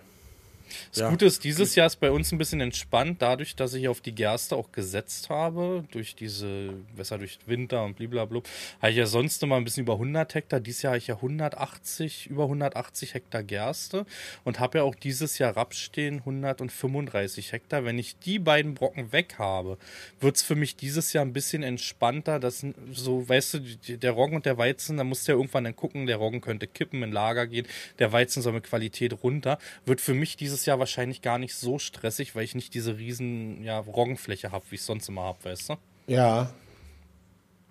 [0.92, 1.10] Das Ja.
[1.10, 4.14] Gute ist, dieses Jahr ist bei uns ein bisschen entspannt, dadurch, dass ich auf die
[4.14, 8.42] Gerste auch gesetzt habe, durch diese Wässer durch Winter und blablabla.
[8.82, 10.60] Habe ich ja sonst immer ein bisschen über 100 Hektar.
[10.60, 14.06] Dieses Jahr habe ich ja 180, über 180 Hektar Gerste
[14.44, 17.86] und habe ja auch dieses Jahr Raps stehen, 135 Hektar.
[17.86, 19.78] Wenn ich die beiden Brocken weg habe,
[20.20, 22.40] wird es für mich dieses Jahr ein bisschen entspannter.
[22.40, 23.60] Das so, weißt du,
[23.98, 26.68] der Roggen und der Weizen, da musst du ja irgendwann dann gucken, der Roggen könnte
[26.68, 27.68] kippen, in Lager gehen,
[28.00, 29.58] der Weizen soll mit Qualität runter.
[29.86, 33.64] Wird für mich dieses Jahr wahrscheinlich gar nicht so stressig, weil ich nicht diese riesen
[33.64, 35.76] ja, Roggenfläche habe, wie ich sonst immer habe, weißt du?
[36.08, 36.54] Ja.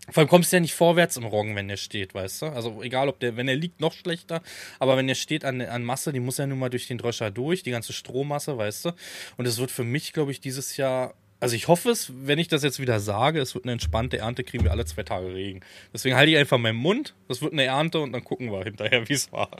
[0.09, 2.47] Vor allem kommst du ja nicht vorwärts im Roggen, wenn der steht, weißt du?
[2.47, 4.43] Also egal, ob der, wenn er liegt, noch schlechter.
[4.79, 7.31] Aber wenn der steht an, an Masse, die muss ja nun mal durch den Dröscher
[7.31, 8.93] durch, die ganze Strommasse, weißt du?
[9.37, 12.49] Und es wird für mich, glaube ich, dieses Jahr also ich hoffe es, wenn ich
[12.49, 15.61] das jetzt wieder sage, es wird eine entspannte Ernte, kriegen wir alle zwei Tage Regen.
[15.93, 19.09] Deswegen halte ich einfach meinen Mund, das wird eine Ernte und dann gucken wir hinterher,
[19.09, 19.51] wie es war.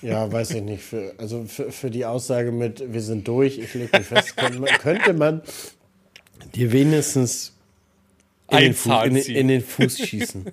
[0.00, 0.82] Ja, weiß ich nicht.
[0.82, 5.12] Für, also für, für die Aussage mit, wir sind durch, ich lege mich fest, könnte
[5.12, 5.42] man,
[6.54, 7.54] dir wenigstens
[8.50, 10.46] in den, Fuß, in, in den, Fuß schießen.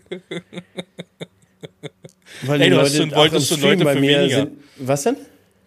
[2.41, 4.39] Weil hey, du Leute, schon, wolltest schon Leute für weniger.
[4.39, 5.15] Sind, was denn?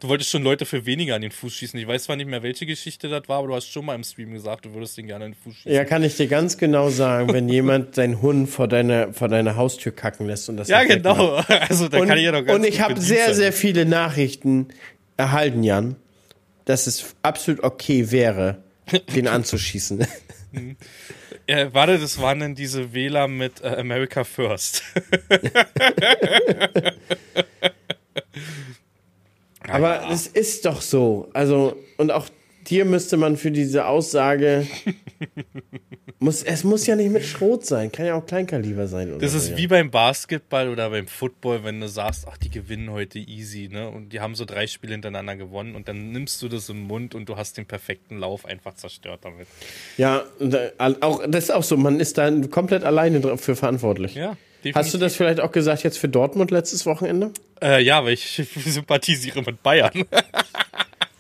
[0.01, 1.79] Du wolltest schon Leute für weniger an den Fuß schießen.
[1.79, 4.05] Ich weiß zwar nicht mehr, welche Geschichte das war, aber du hast schon mal im
[4.05, 5.73] Stream gesagt, du würdest den gerne an den Fuß schießen.
[5.73, 9.57] Ja, kann ich dir ganz genau sagen, wenn jemand seinen Hund vor deiner, vor deiner
[9.57, 11.43] Haustür kacken lässt und das Ja, genau.
[11.69, 13.35] Also da und, kann ich ja noch ganz Und ich habe sehr, sein.
[13.35, 14.69] sehr viele Nachrichten
[15.17, 15.97] erhalten, Jan,
[16.65, 18.63] dass es absolut okay wäre,
[19.17, 20.07] den anzuschießen.
[21.49, 24.85] Ja, warte, das waren dann diese Wähler mit äh, America First.
[29.69, 31.29] Aber es ist doch so.
[31.33, 32.29] Also, und auch
[32.69, 34.67] dir müsste man für diese Aussage.
[36.19, 39.19] muss, es muss ja nicht mit Schrot sein, kann ja auch Kleinkaliber sein.
[39.19, 42.91] das ist so, wie beim Basketball oder beim Football, wenn du sagst, ach, die gewinnen
[42.91, 43.89] heute easy, ne?
[43.89, 47.15] Und die haben so drei Spiele hintereinander gewonnen und dann nimmst du das im Mund
[47.15, 49.47] und du hast den perfekten Lauf einfach zerstört damit.
[49.97, 54.15] Ja, äh, auch, das ist auch so, man ist da komplett alleine dafür verantwortlich.
[54.15, 54.37] Ja.
[54.59, 54.75] Definitiv.
[54.75, 57.31] Hast du das vielleicht auch gesagt jetzt für Dortmund letztes Wochenende?
[57.63, 59.93] Äh, ja, weil ich sympathisiere mit Bayern.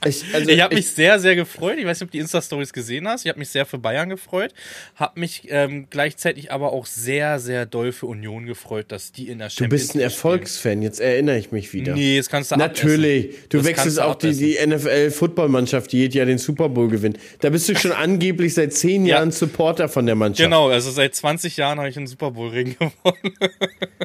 [0.05, 1.76] Ich, also ich habe mich sehr, sehr gefreut.
[1.78, 3.24] Ich weiß nicht, ob du die Insta-Stories gesehen hast.
[3.24, 4.55] Ich habe mich sehr für Bayern gefreut.
[4.94, 9.38] Habe mich ähm, gleichzeitig aber auch sehr, sehr doll für Union gefreut, dass die in
[9.38, 11.94] der Champions Du bist ein Erfolgsfan, jetzt erinnere ich mich wieder.
[11.94, 13.26] Nee, das kannst du Natürlich.
[13.26, 13.49] Abessen.
[13.49, 17.18] Du das wechselst auch die, die NFL-Footballmannschaft, die jedes Jahr den Super Bowl gewinnt.
[17.40, 19.16] Da bist du schon angeblich seit zehn ja.
[19.16, 20.44] Jahren Supporter von der Mannschaft.
[20.44, 23.36] Genau, also seit 20 Jahren habe ich einen Super Bowl-Ring gewonnen.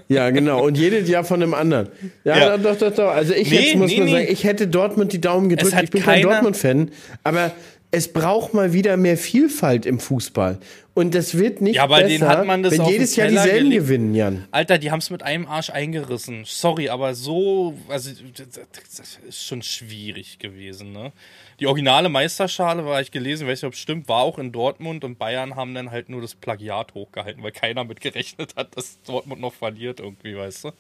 [0.08, 0.64] ja, genau.
[0.64, 1.89] Und jedes Jahr von einem anderen.
[2.24, 2.58] Ja, ja.
[2.58, 3.10] doch, doch, doch.
[3.10, 4.12] Also ich nee, jetzt muss nee, man nee.
[4.14, 6.92] sagen, ich hätte Dortmund die Daumen gedrückt ich bin kein Dortmund-Fan,
[7.24, 7.52] aber
[7.92, 10.58] es braucht mal wieder mehr Vielfalt im Fußball.
[10.96, 13.70] Und das wird nicht ja, aber besser, den hat man das wenn jedes Jahr dieselben
[13.70, 13.84] gelegt.
[13.84, 14.48] gewinnen, Jan.
[14.50, 16.44] Alter, die haben es mit einem Arsch eingerissen.
[16.46, 20.92] Sorry, aber so, also das ist schon schwierig gewesen.
[20.92, 21.12] Ne?
[21.60, 25.04] Die originale Meisterschale, war ich gelesen, weiß nicht, ob es stimmt, war auch in Dortmund
[25.04, 29.00] und Bayern haben dann halt nur das Plagiat hochgehalten, weil keiner mit gerechnet hat, dass
[29.04, 30.72] Dortmund noch verliert irgendwie, weißt du.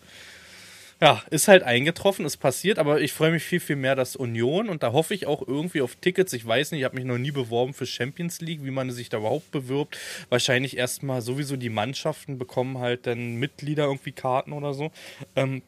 [1.03, 4.69] Ja, ist halt eingetroffen, ist passiert, aber ich freue mich viel, viel mehr, dass Union
[4.69, 6.31] und da hoffe ich auch irgendwie auf Tickets.
[6.31, 9.09] Ich weiß nicht, ich habe mich noch nie beworben für Champions League, wie man sich
[9.09, 9.97] da überhaupt bewirbt.
[10.29, 14.91] Wahrscheinlich erstmal sowieso die Mannschaften bekommen halt dann Mitglieder irgendwie Karten oder so.
[15.35, 15.61] Ähm,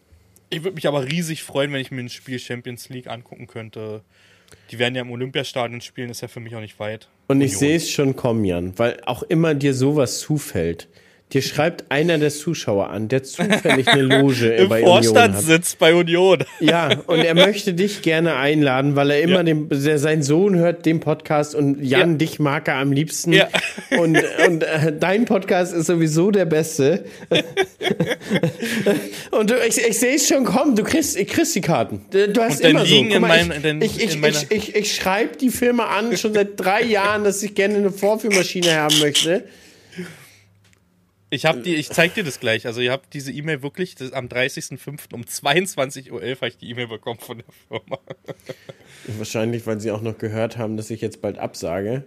[0.50, 4.04] ich würde mich aber riesig freuen, wenn ich mir ein Spiel Champions League angucken könnte.
[4.72, 7.10] Die werden ja im Olympiastadion spielen, ist ja für mich auch nicht weit.
[7.28, 10.88] Und ich sehe es schon kommen, Jan, weil auch immer dir sowas zufällt.
[11.36, 15.80] Dir schreibt einer der Zuschauer an, der zufällig eine Loge Im bei Vorstand Union sitzt
[15.80, 16.46] bei Union.
[16.62, 19.44] Ja, und er möchte dich gerne einladen, weil er immer ja.
[19.44, 22.18] dem, der, sein Sohn hört den Podcast und Jan, ja.
[22.20, 23.34] dich mag er am liebsten.
[23.34, 23.50] Ja.
[23.98, 27.06] Und, und äh, dein Podcast ist sowieso der beste.
[29.32, 32.02] und du, ich, ich sehe es schon kommen, du kriegst, ich kriegst die Karten.
[32.10, 33.04] Du hast immer so.
[33.04, 36.84] Mal, ich, in ich, ich, ich, ich, ich schreibe die Filme an, schon seit drei
[36.84, 39.44] Jahren, dass ich gerne eine Vorführmaschine haben möchte.
[41.30, 42.68] Ich habe die, ich zeig dir das gleich.
[42.68, 45.14] Also ihr habt diese E-Mail wirklich das, am 30.05.
[45.14, 48.00] um 22.11 Uhr habe ich die E-Mail bekommen von der Firma.
[49.18, 52.04] Wahrscheinlich, weil sie auch noch gehört haben, dass ich jetzt bald absage.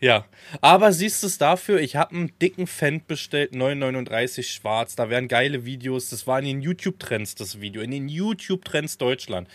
[0.00, 0.26] Ja,
[0.60, 5.28] aber siehst du es dafür, ich habe einen dicken Fendt bestellt, 939 schwarz, da wären
[5.28, 9.48] geile Videos, das war in den YouTube-Trends das Video, in den YouTube-Trends Deutschland.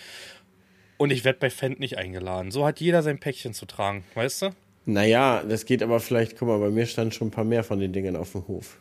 [0.98, 2.52] Und ich werde bei Fendt nicht eingeladen.
[2.52, 4.50] So hat jeder sein Päckchen zu tragen, weißt du?
[4.86, 7.80] Naja, das geht aber vielleicht, guck mal, bei mir stand schon ein paar mehr von
[7.80, 8.80] den Dingen auf dem Hof.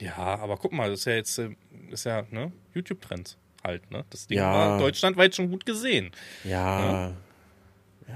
[0.00, 1.50] Ja, aber guck mal, das ist ja jetzt äh,
[1.90, 4.04] ist ja, ne, YouTube-Trends halt, ne?
[4.10, 4.52] Das Ding ja.
[4.52, 6.10] war deutschlandweit schon gut gesehen.
[6.44, 6.80] Ja.
[6.80, 7.16] Ne?
[8.08, 8.14] ja.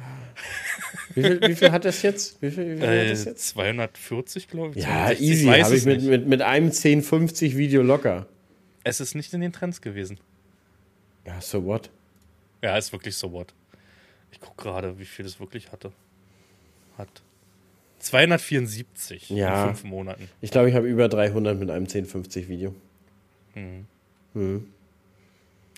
[1.14, 2.40] Wie viel, wie viel, hat das jetzt?
[2.42, 3.48] Wie viel, wie viel äh, hat das jetzt?
[3.48, 4.84] 240, glaube ich.
[4.84, 5.46] Ja, 260, easy.
[5.46, 8.26] Habe ich mit, mit, mit einem 1050 Video locker.
[8.82, 10.18] Es ist nicht in den Trends gewesen.
[11.26, 11.90] Ja, so what?
[12.62, 13.54] Ja, ist wirklich so what.
[14.32, 15.92] Ich gucke gerade, wie viel es wirklich hatte.
[16.98, 17.22] Hat.
[18.04, 19.62] 274 ja.
[19.62, 20.28] in fünf Monaten.
[20.40, 22.74] Ich glaube, ich habe über 300 mit einem 1050 Video.
[23.54, 23.86] Mhm.
[24.34, 24.66] Mhm.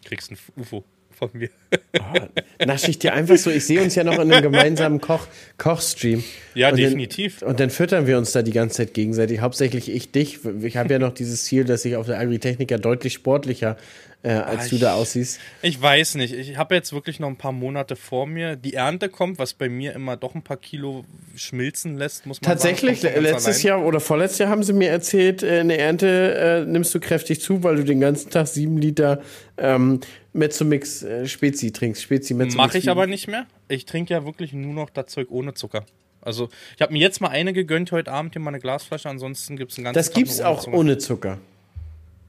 [0.05, 1.51] Kriegst ein UFO von mir.
[1.99, 3.51] Oh, nasche ich dir einfach so.
[3.51, 6.23] Ich sehe uns ja noch in einem gemeinsamen Koch, Kochstream.
[6.55, 7.41] Ja, und definitiv.
[7.41, 9.41] Dann, und dann füttern wir uns da die ganze Zeit gegenseitig.
[9.41, 10.41] Hauptsächlich ich dich.
[10.63, 13.77] Ich habe ja noch dieses Ziel, dass ich auf der Agritechnica deutlich sportlicher
[14.23, 15.39] äh, als Ah, du da aussiehst.
[15.63, 16.33] Ich weiß nicht.
[16.35, 18.57] Ich habe jetzt wirklich noch ein paar Monate vor mir.
[18.57, 21.05] Die Ernte kommt, was bei mir immer doch ein paar Kilo
[21.37, 23.23] schmilzen lässt, muss man Tatsächlich, sagen.
[23.23, 23.81] Letztes allein.
[23.81, 27.01] Jahr oder vorletztes Jahr haben sie mir erzählt, äh, in der Ernte äh, nimmst du
[27.01, 29.23] kräftig zu, weil du den ganzen Tag sieben Liter
[29.59, 30.01] ähm,
[30.33, 32.03] Mezzomix äh, Spezi trinkst.
[32.03, 32.57] Spezi Mezzomix.
[32.57, 33.47] Mache ich aber nicht mehr.
[33.69, 35.85] Ich trinke ja wirklich nur noch das Zeug ohne Zucker.
[36.21, 39.57] Also, ich habe mir jetzt mal eine gegönnt heute Abend hier mal eine Glasflasche, ansonsten
[39.57, 41.39] gibt es einen ganzen Das gibt's nur auch ohne Zucker.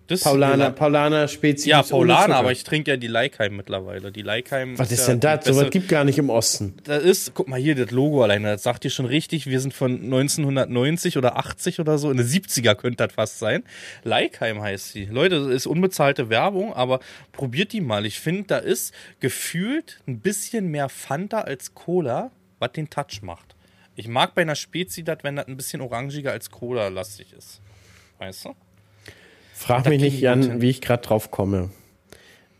[0.08, 1.70] Das Paulaner, Paulaner Spezi.
[1.70, 2.36] Ja, Paulaner, Zucker.
[2.38, 4.12] aber ich trinke ja die Leikheim mittlerweile.
[4.12, 5.44] Die Leikheim Was ist ja denn das?
[5.44, 6.76] die So was gibt gar nicht im Osten.
[6.86, 9.74] Das ist, guck mal hier, das Logo alleine, das sagt dir schon richtig, wir sind
[9.74, 13.64] von 1990 oder 80 oder so, in den 70er könnte das fast sein.
[14.04, 15.06] Leikheim heißt sie.
[15.06, 17.00] Leute, das ist unbezahlte Werbung, aber
[17.34, 18.06] probiert die mal.
[18.06, 23.56] Ich finde, da ist gefühlt ein bisschen mehr Fanta als Cola, was den Touch macht.
[23.96, 27.62] Ich mag bei einer Spezi das, wenn das ein bisschen orangiger als Cola-lastig ist.
[28.20, 28.56] Weißt du?
[29.58, 31.72] Frag mich nicht, ich Jan, wie ich gerade drauf komme.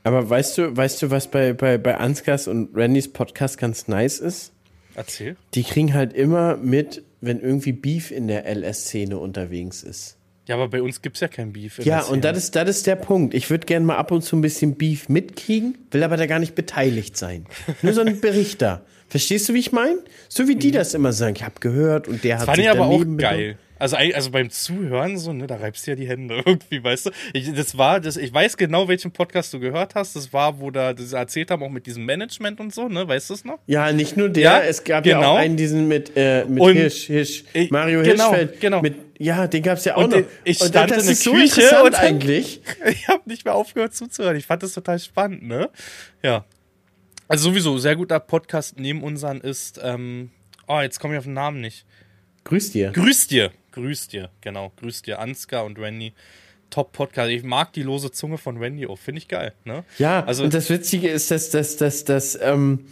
[0.04, 4.20] Aber weißt du, weißt du, was bei, bei, bei Ansgars und Randys Podcast ganz nice
[4.20, 4.52] ist?
[4.96, 5.36] Erzähl.
[5.54, 10.18] Die kriegen halt immer mit, wenn irgendwie Beef in der LS-Szene unterwegs ist.
[10.48, 11.78] Ja, aber bei uns gibt es ja kein Beef.
[11.84, 13.36] Ja, und das ist, das ist der Punkt.
[13.36, 16.40] Ich würde gerne mal ab und zu ein bisschen Beef mitkriegen, will aber da gar
[16.40, 17.46] nicht beteiligt sein.
[17.84, 18.86] Nur so ein Berichter.
[19.08, 20.00] Verstehst du, wie ich meine?
[20.30, 21.36] So wie die das immer sagen.
[21.36, 22.46] Ich habe gehört und der hat Mhm.
[22.48, 23.58] Fand sich ich aber auch geil.
[23.80, 27.10] Also, also beim Zuhören so, ne, da reibst du ja die Hände irgendwie, weißt du?
[27.34, 30.16] Ich, das war, das, ich weiß genau, welchen Podcast du gehört hast.
[30.16, 33.08] Das war, wo da das erzählt haben, auch mit diesem Management und so, ne?
[33.08, 33.60] Weißt du es noch?
[33.68, 35.34] Ja, nicht nur der, Ja, es gab ja genau.
[35.34, 38.60] auch einen, diesen mit, äh, mit Und- Hirsch, Hirsch, Ich- Mario genau, Hirschfeld.
[38.62, 38.82] genau.
[38.82, 40.18] Mit, ja, den gab's ja auch Und noch.
[40.18, 42.62] den- ich und stand das in der ist so Küche und eigentlich.
[42.90, 44.36] Ich habe nicht mehr aufgehört zuzuhören.
[44.38, 45.70] Ich fand das total spannend, ne?
[46.24, 46.46] Ja.
[47.28, 50.32] Also sowieso, sehr guter Podcast neben unseren ist, ähm,
[50.68, 51.86] oh, jetzt komme ich auf den Namen nicht.
[52.46, 52.92] Grüß dir.
[52.92, 53.52] Grüß dir.
[53.78, 54.72] Grüß dir, genau.
[54.78, 56.14] Grüß dir, Ansgar und Randy.
[56.72, 57.30] Top Podcast.
[57.30, 58.98] Ich mag die lose Zunge von Randy auch.
[58.98, 59.86] Finde ich geil, ne?
[60.00, 62.88] Ja, also und das Witzige ist, dass, dass, dass, dass, ähm,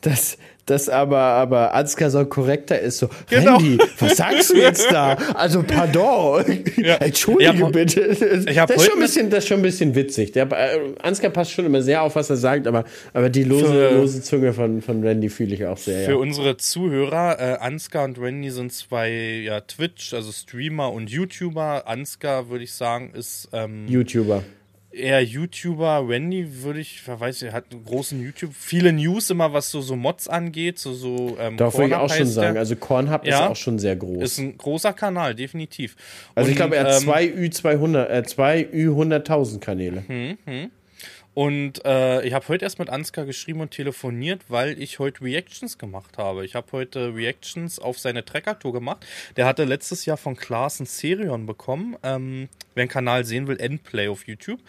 [0.00, 2.98] dass, dass aber, aber Ansgar so korrekter ist.
[2.98, 3.56] So, Genau.
[3.56, 5.14] Randy, was sagst du jetzt da?
[5.34, 6.44] Also, pardon.
[7.00, 8.00] Entschuldige Ich hab- bitte.
[8.48, 10.32] ich hab das, ist schon ein bisschen, das ist schon ein bisschen witzig.
[10.32, 13.66] Der, äh, Ansgar passt schon immer sehr auf, was er sagt, aber, aber die lose,
[13.66, 16.04] Für- lose Zunge von, von Randy fühle ich auch sehr.
[16.04, 16.16] Für ja.
[16.16, 21.88] unsere Zuhörer, äh, Ansgar und Randy sind zwei ja, Twitch, also Streamer und YouTuber.
[21.88, 24.42] Ansgar, würde ich sagen, ist ähm, YouTuber.
[24.92, 26.04] Eher YouTuber.
[26.08, 29.80] Randy würde ich, wer weiß, er hat einen großen YouTube, viele News immer, was so,
[29.80, 32.26] so Mods angeht, so, so ähm, würde ich auch schon heißt der.
[32.28, 32.58] sagen.
[32.58, 33.48] Also, Kornhub ist Ja.
[33.48, 34.22] auch schon sehr groß.
[34.22, 35.96] Ist ein großer Kanal, definitiv.
[36.34, 40.02] also, ich Und, glaube, er hat ähm, zwei Ü200, äh, zwei Ü100.000 Kanäle.
[41.34, 45.78] Und äh, ich habe heute erst mit Ansgar geschrieben und telefoniert, weil ich heute Reactions
[45.78, 46.44] gemacht habe.
[46.44, 49.06] Ich habe heute Reactions auf seine Trekker-Tour gemacht.
[49.36, 51.96] Der hatte letztes Jahr von Klaas ein Serion bekommen.
[52.02, 54.60] Ähm, wer einen Kanal sehen will, Endplay auf YouTube.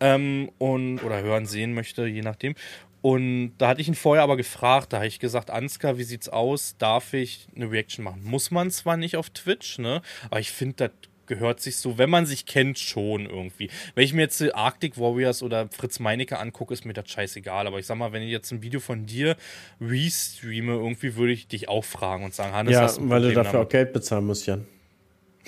[0.00, 2.54] Ähm, und, oder hören, sehen möchte, je nachdem.
[3.02, 6.28] Und da hatte ich ihn vorher aber gefragt, da habe ich gesagt, Ansgar, wie sieht's
[6.28, 6.76] aus?
[6.78, 8.24] Darf ich eine Reaction machen?
[8.24, 10.02] Muss man zwar nicht auf Twitch, ne?
[10.30, 10.90] Aber ich finde, das
[11.28, 13.70] gehört sich so, wenn man sich kennt, schon irgendwie.
[13.94, 17.66] Wenn ich mir jetzt Arctic Warriors oder Fritz Meinecke angucke, ist mir das scheißegal.
[17.66, 19.36] Aber ich sag mal, wenn ich jetzt ein Video von dir
[19.80, 23.22] restreame, irgendwie würde ich dich auch fragen und sagen, Hannes, Ja, hast du ein weil
[23.22, 24.58] du dafür auch Geld bezahlen musst, Jan.
[24.60, 24.78] damit?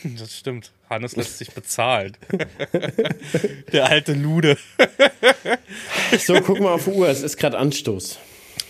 [0.20, 0.72] Das stimmt.
[0.88, 2.16] Hannes lässt sich bezahlen.
[3.72, 4.56] Der alte Lude.
[6.18, 8.18] So, guck mal auf die Uhr, es ist gerade Anstoß.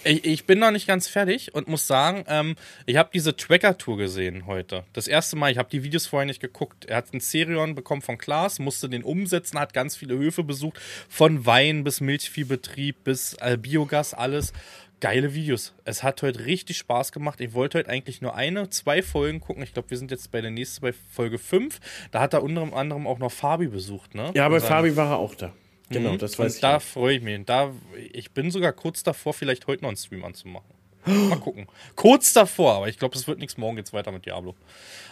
[0.05, 3.99] Ich, ich bin noch nicht ganz fertig und muss sagen, ähm, ich habe diese Tracker-Tour
[3.99, 4.85] gesehen heute.
[4.93, 6.87] Das erste Mal, ich habe die Videos vorher nicht geguckt.
[6.87, 10.81] Er hat einen Serion bekommen von Klaas, musste den umsetzen, hat ganz viele Höfe besucht,
[11.09, 14.53] von Wein bis Milchviehbetrieb bis äh, Biogas, alles.
[15.01, 15.73] Geile Videos.
[15.87, 17.41] Es hat heute richtig Spaß gemacht.
[17.41, 19.63] Ich wollte heute eigentlich nur eine, zwei Folgen gucken.
[19.63, 21.81] Ich glaube, wir sind jetzt bei der nächsten bei Folge 5.
[22.11, 24.31] Da hat er unter anderem auch noch Fabi besucht, ne?
[24.35, 25.55] Ja, bei Fabi war er auch da.
[25.91, 26.61] Genau, das weiß und ich.
[26.61, 26.83] da auch.
[26.83, 27.45] freue ich mich.
[27.47, 27.73] Da,
[28.13, 30.71] ich bin sogar kurz davor, vielleicht heute noch einen Stream anzumachen.
[31.07, 31.67] Mal gucken.
[31.97, 33.57] Kurz davor, aber ich glaube, es wird nichts.
[33.57, 34.55] Morgen geht's weiter mit Diablo.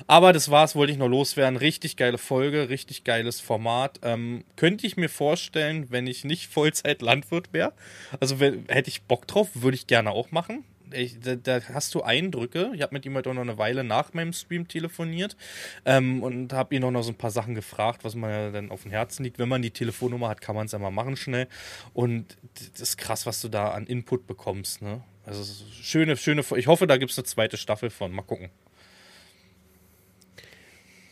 [0.06, 1.56] Aber das war's, wollte ich noch loswerden.
[1.56, 3.98] Richtig geile Folge, richtig geiles Format.
[4.02, 7.72] Ähm, könnte ich mir vorstellen, wenn ich nicht Vollzeit-Landwirt wäre.
[8.20, 10.64] Also wenn, hätte ich Bock drauf, würde ich gerne auch machen.
[10.92, 12.70] Ich, da, da hast du Eindrücke.
[12.74, 15.36] Ich habe mit ihm heute auch noch eine Weile nach meinem Stream telefoniert
[15.84, 18.70] ähm, und habe ihn auch noch so ein paar Sachen gefragt, was mir ja dann
[18.70, 19.38] auf dem Herzen liegt.
[19.38, 21.48] Wenn man die Telefonnummer hat, kann man es ja mal machen schnell.
[21.92, 22.36] Und
[22.72, 24.82] das ist krass, was du da an Input bekommst.
[24.82, 25.02] Ne?
[25.24, 25.44] Also
[25.82, 26.42] schöne, schöne.
[26.56, 28.12] Ich hoffe, da gibt es eine zweite Staffel von.
[28.12, 28.50] Mal gucken.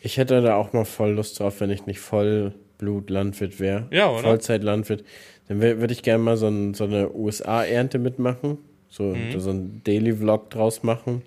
[0.00, 3.88] Ich hätte da auch mal voll Lust drauf, wenn ich nicht Vollblut-Landwirt wäre.
[3.90, 4.22] Ja, oder?
[4.22, 5.04] Vollzeit-Landwirt.
[5.48, 8.58] Dann würde ich gerne mal so, ein, so eine USA-Ernte mitmachen.
[8.88, 9.38] So, Mhm.
[9.40, 11.22] so ein Daily-Vlog draus machen.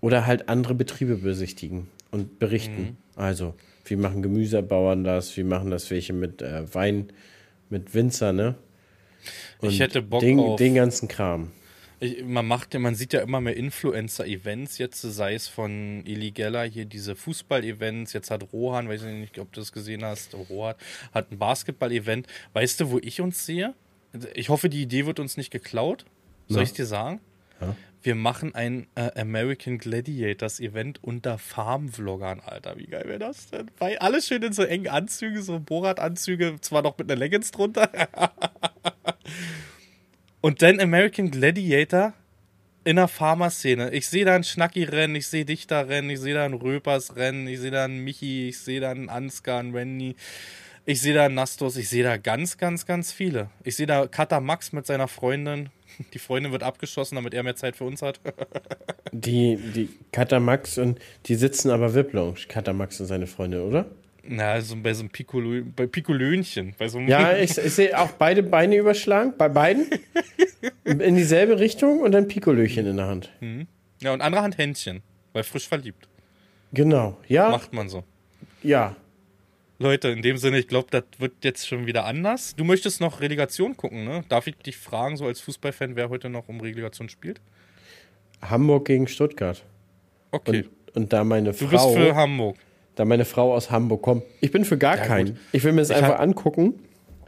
[0.00, 2.82] Oder halt andere Betriebe besichtigen und berichten.
[2.82, 2.96] Mhm.
[3.16, 5.36] Also, wie machen Gemüsebauern das?
[5.36, 7.08] Wie machen das welche mit äh, Wein,
[7.70, 8.54] mit Winzer, ne?
[9.62, 11.50] Ich hätte Bock den, auf- den ganzen Kram.
[11.98, 16.62] Ich, man macht ja, man sieit ja immer mehr Influencer-Events jetzt, sei es von Illigella
[16.64, 18.12] hier diese Fußball-Events.
[18.12, 20.74] Jetzt hat Rohan, weiß ich nicht, ob du das gesehen hast, Rohan
[21.12, 22.26] hat ein Basketball-Event.
[22.52, 23.72] Weißt du, wo ich uns sehe?
[24.34, 26.04] Ich hoffe, die Idee wird uns nicht geklaut.
[26.48, 27.20] Soll ich dir sagen?
[28.02, 32.76] Wir machen ein äh, American Gladiators Event unter Farm-Vloggern, Alter.
[32.76, 33.68] Wie geil wäre das denn?
[33.78, 37.90] Weil alles schön in so engen Anzügen, so Borat-Anzüge, zwar noch mit einer Leggings drunter.
[40.40, 42.12] Und dann American Gladiator
[42.84, 43.90] in der Pharma-Szene.
[43.90, 46.54] Ich sehe da einen Schnacki rennen, ich sehe dich da rennen, ich sehe da einen
[46.54, 50.14] Röpers rennen, ich sehe da einen Michi, ich sehe da einen Ansgar, einen Randy,
[50.86, 53.50] ich sehe da Nastos, ich sehe da ganz, ganz, ganz viele.
[53.64, 55.68] Ich sehe da Kata Max mit seiner Freundin.
[56.14, 58.20] Die Freundin wird abgeschossen, damit er mehr Zeit für uns hat.
[59.12, 63.86] Die, die Katamax und die sitzen aber VIP-Lounge, Katamax und seine Freunde, oder?
[64.24, 66.74] Na, also bei so einem Pikolö bei Pikolönchen.
[66.76, 69.86] Bei so einem Ja, ich, ich sehe auch beide Beine überschlagen, bei beiden.
[70.84, 73.30] In dieselbe Richtung und ein Pikolöchen in der Hand.
[74.02, 76.08] ja, und andere Hand Händchen, weil frisch verliebt.
[76.72, 78.04] Genau, ja, Macht man so.
[78.62, 78.96] ja.
[79.78, 82.54] Leute, in dem Sinne, ich glaube, das wird jetzt schon wieder anders.
[82.56, 84.24] Du möchtest noch Relegation gucken, ne?
[84.28, 87.40] Darf ich dich fragen, so als Fußballfan, wer heute noch um Relegation spielt?
[88.42, 89.62] Hamburg gegen Stuttgart.
[90.30, 90.64] Okay.
[90.88, 92.56] Und, und da meine du bist Frau, für Hamburg.
[92.94, 94.22] da meine Frau aus Hamburg kommt.
[94.40, 95.26] Ich bin für gar Ja, keinen.
[95.34, 95.36] gut.
[95.52, 96.74] Ich will mir das Ich einfach angucken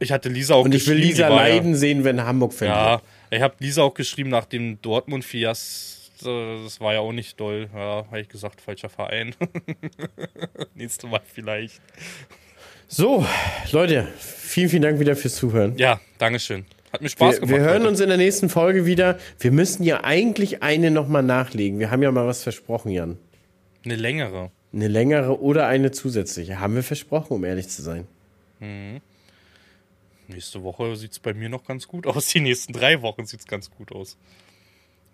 [0.01, 2.59] Ich hatte Lisa auch und ich will Lisa leiden sehen, wenn Hamburg.
[2.61, 5.98] Ja, ja ich habe Lisa auch geschrieben nach dem Dortmund-Fias.
[6.23, 7.69] Das war ja auch nicht doll.
[7.73, 9.35] Ja, habe ich gesagt, falscher Verein.
[10.75, 11.81] Nächste Mal vielleicht.
[12.89, 13.25] So,
[13.71, 15.77] Leute, vielen, vielen Dank wieder fürs Zuhören.
[15.77, 16.64] Ja, Dankeschön.
[16.93, 17.55] Hat mir Spaß Wir, gemacht.
[17.55, 17.89] wir hören heute.
[17.89, 19.19] uns in der nächsten Folge wieder.
[19.39, 21.79] Wir müssen ja eigentlich eine nochmal nachlegen.
[21.79, 23.19] Wir haben ja mal was versprochen, Jan.
[23.85, 24.51] Eine längere.
[24.73, 26.61] Eine längere oder eine zusätzliche.
[26.61, 28.07] Haben wir versprochen, um ehrlich zu sein.
[30.29, 32.27] Nächste Woche sieht es bei mir noch ganz gut aus.
[32.29, 34.16] Die nächsten drei Wochen sieht es ganz gut aus.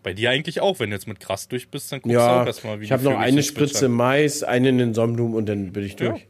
[0.04, 0.78] Bei dir eigentlich auch.
[0.78, 2.92] Wenn du jetzt mit krass durch bist, dann guckst du Ja, auch erstmal, wie ich
[2.92, 3.88] habe noch eine Spritze.
[3.88, 6.10] Mais, eine in den Sonnenblumen und dann bin ich Ja.
[6.10, 6.26] durch.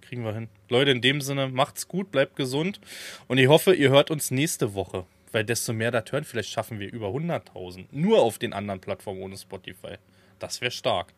[0.00, 0.48] Kriegen wir hin.
[0.68, 2.78] Leute, in dem Sinne, macht's gut, bleibt gesund.
[3.26, 5.06] Und ich hoffe, ihr hört uns nächste Woche.
[5.32, 7.86] Weil desto mehr das hören, vielleicht schaffen wir über 100.000.
[7.90, 9.96] Nur auf den anderen Plattformen ohne Spotify.
[10.38, 11.14] Das wäre stark.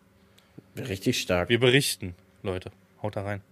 [0.78, 1.48] Richtig stark.
[1.48, 2.70] Wir berichten, Leute.
[3.02, 3.42] Haut da rein.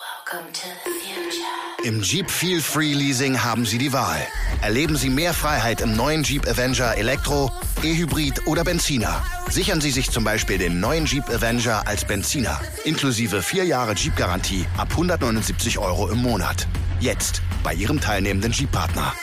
[0.00, 1.47] Welcome to the future.
[1.84, 4.18] Im Jeep Feel Free Leasing haben Sie die Wahl.
[4.62, 7.52] Erleben Sie mehr Freiheit im neuen Jeep Avenger Elektro,
[7.84, 9.22] E-Hybrid oder Benziner.
[9.48, 12.60] Sichern Sie sich zum Beispiel den neuen Jeep Avenger als Benziner.
[12.84, 16.66] Inklusive vier Jahre Jeep-Garantie ab 179 Euro im Monat.
[16.98, 19.14] Jetzt bei Ihrem teilnehmenden Jeep-Partner.